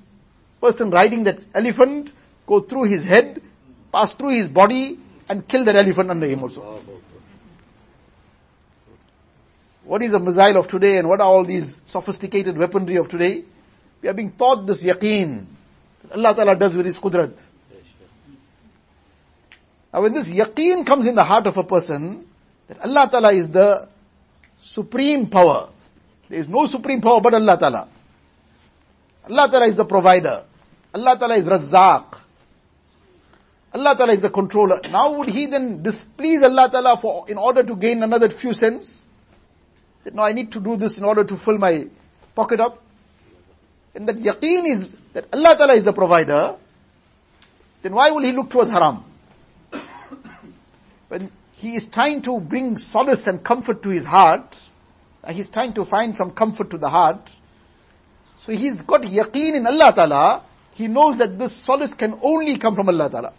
person 0.61 0.89
riding 0.89 1.23
that 1.25 1.39
elephant, 1.53 2.09
go 2.47 2.61
through 2.61 2.85
his 2.85 3.03
head, 3.03 3.41
pass 3.91 4.13
through 4.13 4.41
his 4.41 4.47
body, 4.47 4.99
and 5.29 5.47
kill 5.47 5.65
that 5.65 5.75
elephant 5.75 6.09
under 6.09 6.27
him 6.27 6.43
also. 6.43 6.81
What 9.83 10.01
is 10.01 10.11
the 10.11 10.19
missile 10.19 10.57
of 10.57 10.67
today 10.67 10.97
and 10.97 11.07
what 11.07 11.21
are 11.21 11.27
all 11.27 11.45
these 11.45 11.79
sophisticated 11.85 12.57
weaponry 12.57 12.97
of 12.97 13.09
today? 13.09 13.45
We 14.01 14.09
are 14.09 14.13
being 14.13 14.33
taught 14.33 14.67
this 14.67 14.83
yaqeen. 14.83 15.45
Allah 16.11 16.35
Ta'ala 16.35 16.55
does 16.57 16.75
with 16.75 16.85
His 16.85 16.97
qudrat. 16.97 17.33
Now 19.93 20.01
when 20.01 20.13
this 20.13 20.27
yaqeen 20.27 20.85
comes 20.85 21.07
in 21.07 21.15
the 21.15 21.23
heart 21.23 21.47
of 21.47 21.55
a 21.55 21.63
person, 21.63 22.27
that 22.67 22.79
Allah 22.79 23.07
Ta'ala 23.09 23.33
is 23.33 23.49
the 23.49 23.87
supreme 24.73 25.29
power. 25.29 25.69
There 26.29 26.39
is 26.39 26.49
no 26.49 26.65
supreme 26.65 27.01
power 27.01 27.21
but 27.21 27.33
Allah 27.33 27.57
Ta'ala. 27.57 27.89
Allah 29.29 29.49
Ta'ala 29.51 29.67
is 29.67 29.75
the 29.75 29.85
provider. 29.85 30.45
Allah 30.93 31.17
Ta'ala 31.19 31.37
is 31.37 31.43
Razzaq. 31.43 32.15
Allah 33.73 33.95
Ta'ala 33.97 34.13
is 34.13 34.21
the 34.21 34.29
controller. 34.29 34.79
Now 34.89 35.17
would 35.17 35.29
he 35.29 35.47
then 35.47 35.83
displease 35.83 36.41
Allah 36.41 36.69
Ta'ala 36.71 36.97
for, 37.01 37.29
in 37.29 37.37
order 37.37 37.63
to 37.63 37.75
gain 37.75 38.01
another 38.01 38.29
few 38.29 38.53
cents? 38.53 39.03
That 40.03 40.15
no, 40.15 40.23
I 40.23 40.33
need 40.33 40.51
to 40.53 40.59
do 40.59 40.77
this 40.77 40.97
in 40.97 41.03
order 41.03 41.23
to 41.23 41.37
fill 41.37 41.57
my 41.57 41.85
pocket 42.35 42.59
up. 42.59 42.81
And 43.93 44.07
that 44.07 44.15
yaqeen 44.15 44.63
is 44.71 44.95
that 45.13 45.25
Allah 45.33 45.55
Ta'ala 45.57 45.75
is 45.75 45.83
the 45.83 45.93
provider. 45.93 46.57
Then 47.83 47.93
why 47.93 48.11
will 48.11 48.23
he 48.23 48.31
look 48.31 48.49
towards 48.49 48.71
haram? 48.71 49.03
When 51.09 51.31
he 51.53 51.75
is 51.75 51.87
trying 51.91 52.21
to 52.23 52.39
bring 52.39 52.77
solace 52.77 53.25
and 53.25 53.43
comfort 53.43 53.83
to 53.83 53.89
his 53.89 54.05
heart, 54.05 54.55
uh, 55.23 55.33
he's 55.33 55.49
trying 55.49 55.73
to 55.73 55.85
find 55.85 56.15
some 56.15 56.31
comfort 56.31 56.69
to 56.71 56.77
the 56.77 56.89
heart, 56.89 57.29
so 58.45 58.51
he's 58.51 58.81
got 58.81 59.01
yaqeen 59.01 59.55
in 59.55 59.65
Allah 59.65 59.93
Ta'ala. 59.95 60.45
He 60.73 60.87
knows 60.87 61.17
that 61.17 61.39
this 61.39 61.65
solace 61.65 61.93
can 61.93 62.19
only 62.21 62.59
come 62.59 62.75
from 62.75 62.87
Allah 62.87 63.09
Ta'ala. 63.09 63.33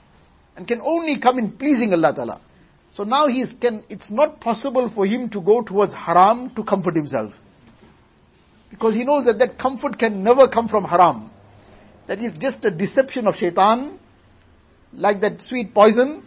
And 0.57 0.67
can 0.67 0.81
only 0.83 1.21
come 1.21 1.39
in 1.39 1.53
pleasing 1.53 1.93
Allah 1.93 2.13
Ta'ala. 2.15 2.41
So 2.95 3.05
now 3.05 3.29
he 3.29 3.45
can, 3.61 3.85
it's 3.89 4.11
not 4.11 4.41
possible 4.41 4.91
for 4.93 5.07
him 5.07 5.29
to 5.31 5.41
go 5.41 5.63
towards 5.63 5.95
haram 5.95 6.51
to 6.57 6.65
comfort 6.65 6.97
himself. 6.97 7.33
Because 8.71 8.95
he 8.95 9.05
knows 9.05 9.25
that 9.27 9.39
that 9.39 9.59
comfort 9.59 9.99
can 9.99 10.25
never 10.25 10.49
come 10.49 10.69
from 10.69 10.85
haram. 10.85 11.31
That 12.07 12.19
is 12.19 12.37
just 12.39 12.65
a 12.65 12.71
deception 12.71 13.27
of 13.27 13.35
shaitan, 13.35 13.99
like 14.93 15.21
that 15.21 15.43
sweet 15.43 15.75
poison, 15.75 16.25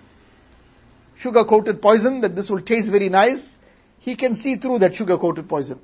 sugar 1.18 1.44
coated 1.44 1.82
poison, 1.82 2.22
that 2.22 2.36
this 2.36 2.50
will 2.50 2.62
taste 2.62 2.90
very 2.90 3.10
nice. 3.10 3.56
He 4.00 4.16
can 4.16 4.36
see 4.36 4.56
through 4.56 4.80
that 4.80 4.94
sugar 4.96 5.18
coated 5.18 5.50
poison. 5.50 5.80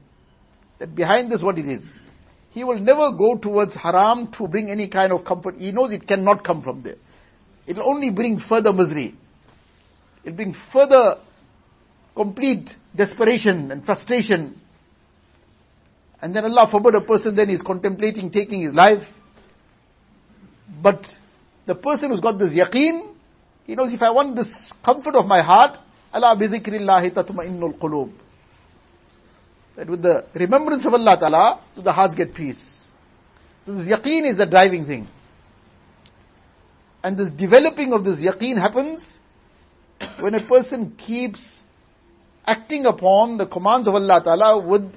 That 0.80 0.96
behind 0.96 1.32
this 1.32 1.44
what 1.44 1.58
it 1.58 1.68
is. 1.68 2.00
He 2.52 2.64
will 2.64 2.80
never 2.80 3.12
go 3.12 3.38
towards 3.38 3.76
haram 3.76 4.32
to 4.38 4.48
bring 4.48 4.70
any 4.70 4.88
kind 4.88 5.12
of 5.12 5.26
comfort. 5.26 5.56
He 5.58 5.72
knows 5.72 5.92
it 5.92 6.08
cannot 6.08 6.44
come 6.44 6.62
from 6.64 6.84
there. 6.84 6.96
It 7.66 7.78
will 7.78 7.90
only 7.90 8.10
bring 8.10 8.40
further 8.40 8.72
misery. 8.72 9.16
It 10.24 10.30
will 10.30 10.36
bring 10.36 10.56
further 10.72 11.16
complete 12.16 12.70
desperation 12.96 13.72
and 13.72 13.86
frustration. 13.86 14.60
And 16.22 16.36
then 16.36 16.46
Allah 16.46 16.68
forbid 16.72 16.96
a 16.96 17.02
person 17.02 17.36
then 17.36 17.50
is 17.50 17.62
contemplating 17.62 18.32
taking 18.32 18.62
his 18.62 18.74
life. 18.74 19.06
But 20.82 21.06
the 21.66 21.76
person 21.76 22.10
who's 22.10 22.20
got 22.20 22.40
this 22.40 22.54
yaqeen, 22.54 23.14
he 23.66 23.76
knows 23.76 23.94
if 23.94 24.02
I 24.02 24.12
want 24.12 24.36
this 24.36 24.72
comfort 24.84 25.16
of 25.16 25.26
my 25.26 25.42
heart, 25.42 25.78
Allah 26.12 26.36
bi 26.40 26.48
dhikrillahi 26.48 27.12
tatma'innul 27.14 27.78
qulub 27.78 28.12
that 29.78 29.88
with 29.88 30.02
the 30.02 30.26
remembrance 30.34 30.86
of 30.86 30.94
Allah 30.94 31.18
Ta'ala, 31.20 31.62
the 31.82 31.94
hearts 31.94 32.16
get 32.16 32.34
peace. 32.34 32.90
So 33.64 33.76
this 33.76 33.88
yaqeen 33.88 34.30
is 34.30 34.38
the 34.38 34.48
driving 34.48 34.86
thing. 34.86 35.08
And 37.04 37.18
this 37.18 37.32
developing 37.32 37.94
of 37.94 38.04
this 38.04 38.20
yaqeen 38.20 38.60
happens 38.60 39.20
when 40.20 40.34
a 40.34 40.46
person 40.46 40.96
keeps 40.98 41.64
acting 42.46 42.86
upon 42.86 43.38
the 43.38 43.46
commands 43.46 43.88
of 43.88 43.94
Allah 43.94 44.22
Ta'ala 44.24 44.66
with 44.66 44.92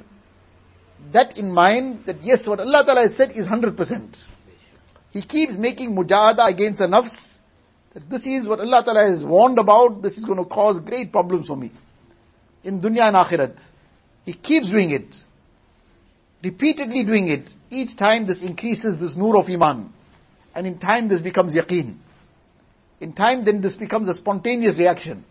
that 1.13 1.37
in 1.37 1.53
mind 1.53 2.05
that 2.07 2.23
yes, 2.23 2.47
what 2.47 2.61
Allah 2.61 2.83
Ta'ala 2.85 3.03
has 3.03 3.17
said 3.17 3.31
is 3.33 3.47
100%. 3.47 4.17
He 5.11 5.23
keeps 5.23 5.53
making 5.59 5.95
mujahada 5.95 6.49
against 6.49 6.79
the 6.79 6.87
nafs 6.87 7.39
that 7.93 8.09
this 8.09 8.25
is 8.25 8.49
what 8.49 8.61
Allah 8.61 8.83
Ta'ala 8.85 9.11
has 9.11 9.25
warned 9.25 9.59
about, 9.59 10.01
this 10.01 10.17
is 10.17 10.25
going 10.25 10.39
to 10.39 10.45
cause 10.45 10.81
great 10.81 11.13
problems 11.13 11.49
for 11.49 11.57
me. 11.57 11.73
In 12.63 12.81
dunya 12.81 13.03
and 13.03 13.17
akhirat. 13.17 13.59
He 14.25 14.35
keeps 14.35 14.71
doing 14.71 14.91
it. 14.91 15.15
Repeatedly 16.43 17.05
doing 17.05 17.29
it. 17.29 17.51
Each 17.71 17.97
time 17.97 18.27
this 18.27 18.43
increases 18.43 18.99
this 18.99 19.17
nur 19.17 19.37
of 19.37 19.49
iman. 19.49 19.93
And 20.55 20.67
in 20.67 20.79
time 20.79 21.09
this 21.09 21.21
becomes 21.21 21.55
yaqeen. 21.55 21.97
In 23.01 23.13
time 23.13 23.45
then 23.45 23.61
this 23.61 23.77
becomes 23.77 24.09
a 24.09 24.15
spontaneous 24.15 24.79
reaction. 24.79 25.25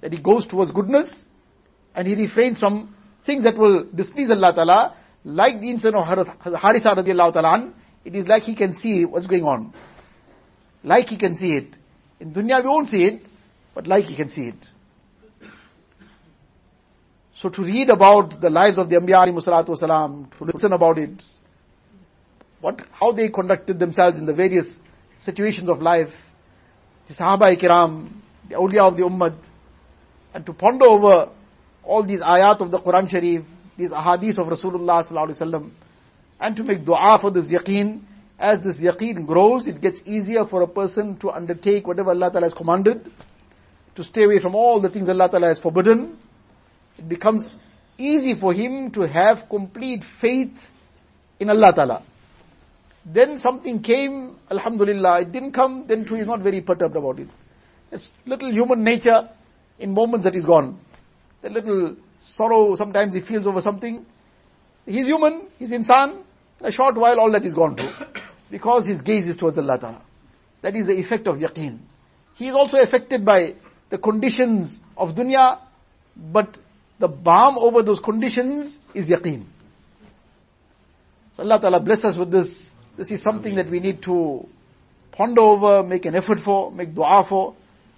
That 0.00 0.12
he 0.12 0.22
goes 0.22 0.46
towards 0.46 0.72
goodness 0.72 1.24
and 1.94 2.06
he 2.06 2.14
refrains 2.14 2.60
from 2.60 2.94
things 3.26 3.44
that 3.44 3.58
will 3.58 3.84
displease 3.94 4.30
Allah 4.30 4.54
Ta'ala. 4.54 4.96
Like 5.24 5.60
the 5.60 5.70
incident 5.70 5.96
of 5.96 6.06
Harisa 6.06 6.96
radiallahu 6.96 7.32
ta'ala 7.34 7.74
it 8.04 8.14
is 8.14 8.26
like 8.26 8.44
he 8.44 8.54
can 8.54 8.72
see 8.72 9.04
what's 9.04 9.26
going 9.26 9.44
on. 9.44 9.74
Like 10.82 11.08
he 11.08 11.18
can 11.18 11.34
see 11.34 11.52
it. 11.52 11.76
In 12.18 12.32
dunya 12.32 12.62
we 12.62 12.68
won't 12.68 12.88
see 12.88 13.04
it, 13.04 13.22
but 13.74 13.86
like 13.86 14.06
he 14.06 14.16
can 14.16 14.28
see 14.28 14.48
it. 14.48 14.66
So 17.40 17.48
to 17.48 17.62
read 17.62 17.88
about 17.88 18.38
the 18.38 18.50
lives 18.50 18.76
of 18.78 18.90
the 18.90 18.96
Anbiya 18.96 19.26
alayhi 19.26 20.38
to 20.38 20.44
listen 20.44 20.74
about 20.74 20.98
it, 20.98 21.22
what, 22.60 22.82
how 22.92 23.12
they 23.12 23.30
conducted 23.30 23.78
themselves 23.78 24.18
in 24.18 24.26
the 24.26 24.34
various 24.34 24.78
situations 25.18 25.70
of 25.70 25.78
life, 25.78 26.10
the 27.08 27.14
Sahaba 27.14 27.58
kiram, 27.58 28.10
the 28.46 28.56
awliya 28.56 28.90
of 28.90 28.96
the 28.98 29.04
Ummah, 29.04 29.34
and 30.34 30.44
to 30.44 30.52
ponder 30.52 30.84
over 30.84 31.30
all 31.82 32.06
these 32.06 32.20
ayat 32.20 32.60
of 32.60 32.70
the 32.70 32.78
Quran 32.78 33.08
Sharif, 33.08 33.46
these 33.78 33.90
ahadith 33.90 34.36
of 34.36 34.46
Rasulullah 34.48 35.02
sallallahu 35.10 35.72
and 36.40 36.56
to 36.56 36.62
make 36.62 36.84
dua 36.84 37.18
for 37.18 37.30
this 37.30 37.50
yaqeen, 37.50 38.02
as 38.38 38.62
this 38.62 38.82
yaqeen 38.82 39.26
grows, 39.26 39.66
it 39.66 39.80
gets 39.80 40.02
easier 40.04 40.46
for 40.46 40.60
a 40.60 40.68
person 40.68 41.16
to 41.20 41.30
undertake 41.30 41.86
whatever 41.86 42.10
Allah 42.10 42.30
Ta'ala 42.30 42.48
has 42.48 42.54
commanded, 42.54 43.10
to 43.94 44.04
stay 44.04 44.24
away 44.24 44.40
from 44.40 44.54
all 44.54 44.82
the 44.82 44.90
things 44.90 45.08
Allah 45.08 45.30
Ta'ala 45.30 45.48
has 45.48 45.58
forbidden. 45.58 46.18
It 47.00 47.08
becomes 47.08 47.48
easy 47.96 48.34
for 48.38 48.52
him 48.52 48.90
to 48.90 49.08
have 49.08 49.48
complete 49.48 50.04
faith 50.20 50.52
in 51.38 51.48
Allah 51.48 51.72
Ta'ala. 51.74 52.02
Then 53.06 53.38
something 53.38 53.82
came, 53.82 54.36
Alhamdulillah, 54.50 55.22
it 55.22 55.32
didn't 55.32 55.52
come, 55.52 55.86
then 55.88 56.04
too 56.04 56.16
he's 56.16 56.26
not 56.26 56.42
very 56.42 56.60
perturbed 56.60 56.94
about 56.96 57.18
it. 57.18 57.28
It's 57.90 58.10
little 58.26 58.52
human 58.52 58.84
nature 58.84 59.22
in 59.78 59.94
moments 59.94 60.24
that 60.24 60.36
is 60.36 60.44
gone. 60.44 60.78
A 61.42 61.48
little 61.48 61.96
sorrow 62.22 62.76
sometimes 62.76 63.14
he 63.14 63.22
feels 63.22 63.46
over 63.46 63.62
something. 63.62 64.04
He's 64.84 65.06
human, 65.06 65.46
he's 65.58 65.72
insan. 65.72 66.22
In 66.60 66.66
a 66.66 66.70
short 66.70 66.96
while 66.96 67.18
all 67.18 67.32
that 67.32 67.46
is 67.46 67.54
gone 67.54 67.76
too 67.76 67.88
because 68.50 68.86
his 68.86 69.00
gaze 69.00 69.26
is 69.26 69.38
towards 69.38 69.56
Allah 69.56 69.78
Ta'ala. 69.80 70.02
That 70.60 70.76
is 70.76 70.88
the 70.88 70.98
effect 70.98 71.26
of 71.26 71.36
yaqeen. 71.36 71.78
He 72.34 72.48
is 72.48 72.54
also 72.54 72.76
affected 72.76 73.24
by 73.24 73.54
the 73.88 73.96
conditions 73.96 74.78
of 74.98 75.14
dunya, 75.14 75.60
but 76.14 76.58
the 77.00 77.08
balm 77.08 77.56
over 77.58 77.82
those 77.82 77.98
conditions 77.98 78.78
is 78.94 79.08
yaqeen. 79.08 79.46
So 81.36 81.42
Allah 81.42 81.58
Ta'ala 81.60 81.80
bless 81.82 82.04
us 82.04 82.18
with 82.18 82.30
this. 82.30 82.68
This 82.98 83.10
is 83.10 83.22
something 83.22 83.54
that 83.56 83.70
we 83.70 83.80
need 83.80 84.02
to 84.02 84.46
ponder 85.10 85.40
over, 85.40 85.82
make 85.82 86.04
an 86.04 86.14
effort 86.14 86.40
for, 86.44 86.70
make 86.70 86.94
dua 86.94 87.24
for, 87.26 87.54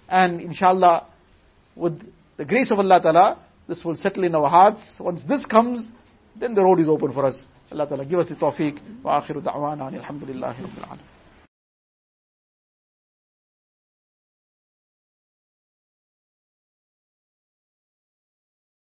and 0.07 0.39
inshallah, 0.39 1.07
with 1.75 2.01
the 2.37 2.45
grace 2.45 2.71
of 2.71 2.79
Allah 2.79 3.01
Ta'ala, 3.01 3.39
this 3.67 3.83
will 3.83 3.95
settle 3.95 4.23
in 4.23 4.33
our 4.35 4.49
hearts. 4.49 4.97
Once 4.99 5.23
this 5.23 5.43
comes, 5.43 5.91
then 6.39 6.55
the 6.55 6.63
road 6.63 6.79
is 6.79 6.87
open 6.87 7.11
for 7.11 7.25
us. 7.25 7.45
Allah 7.71 7.87
Ta'ala 7.87 8.05
give 8.05 8.19
us 8.19 8.29
the 8.29 8.35
tawfiq. 8.35 8.79
Wa 9.03 9.21
akhiru 9.21 9.43
da'wana 9.43 9.91
alhamdulillahi 9.91 10.61
rabbil 10.61 10.87
alamin. 10.87 11.12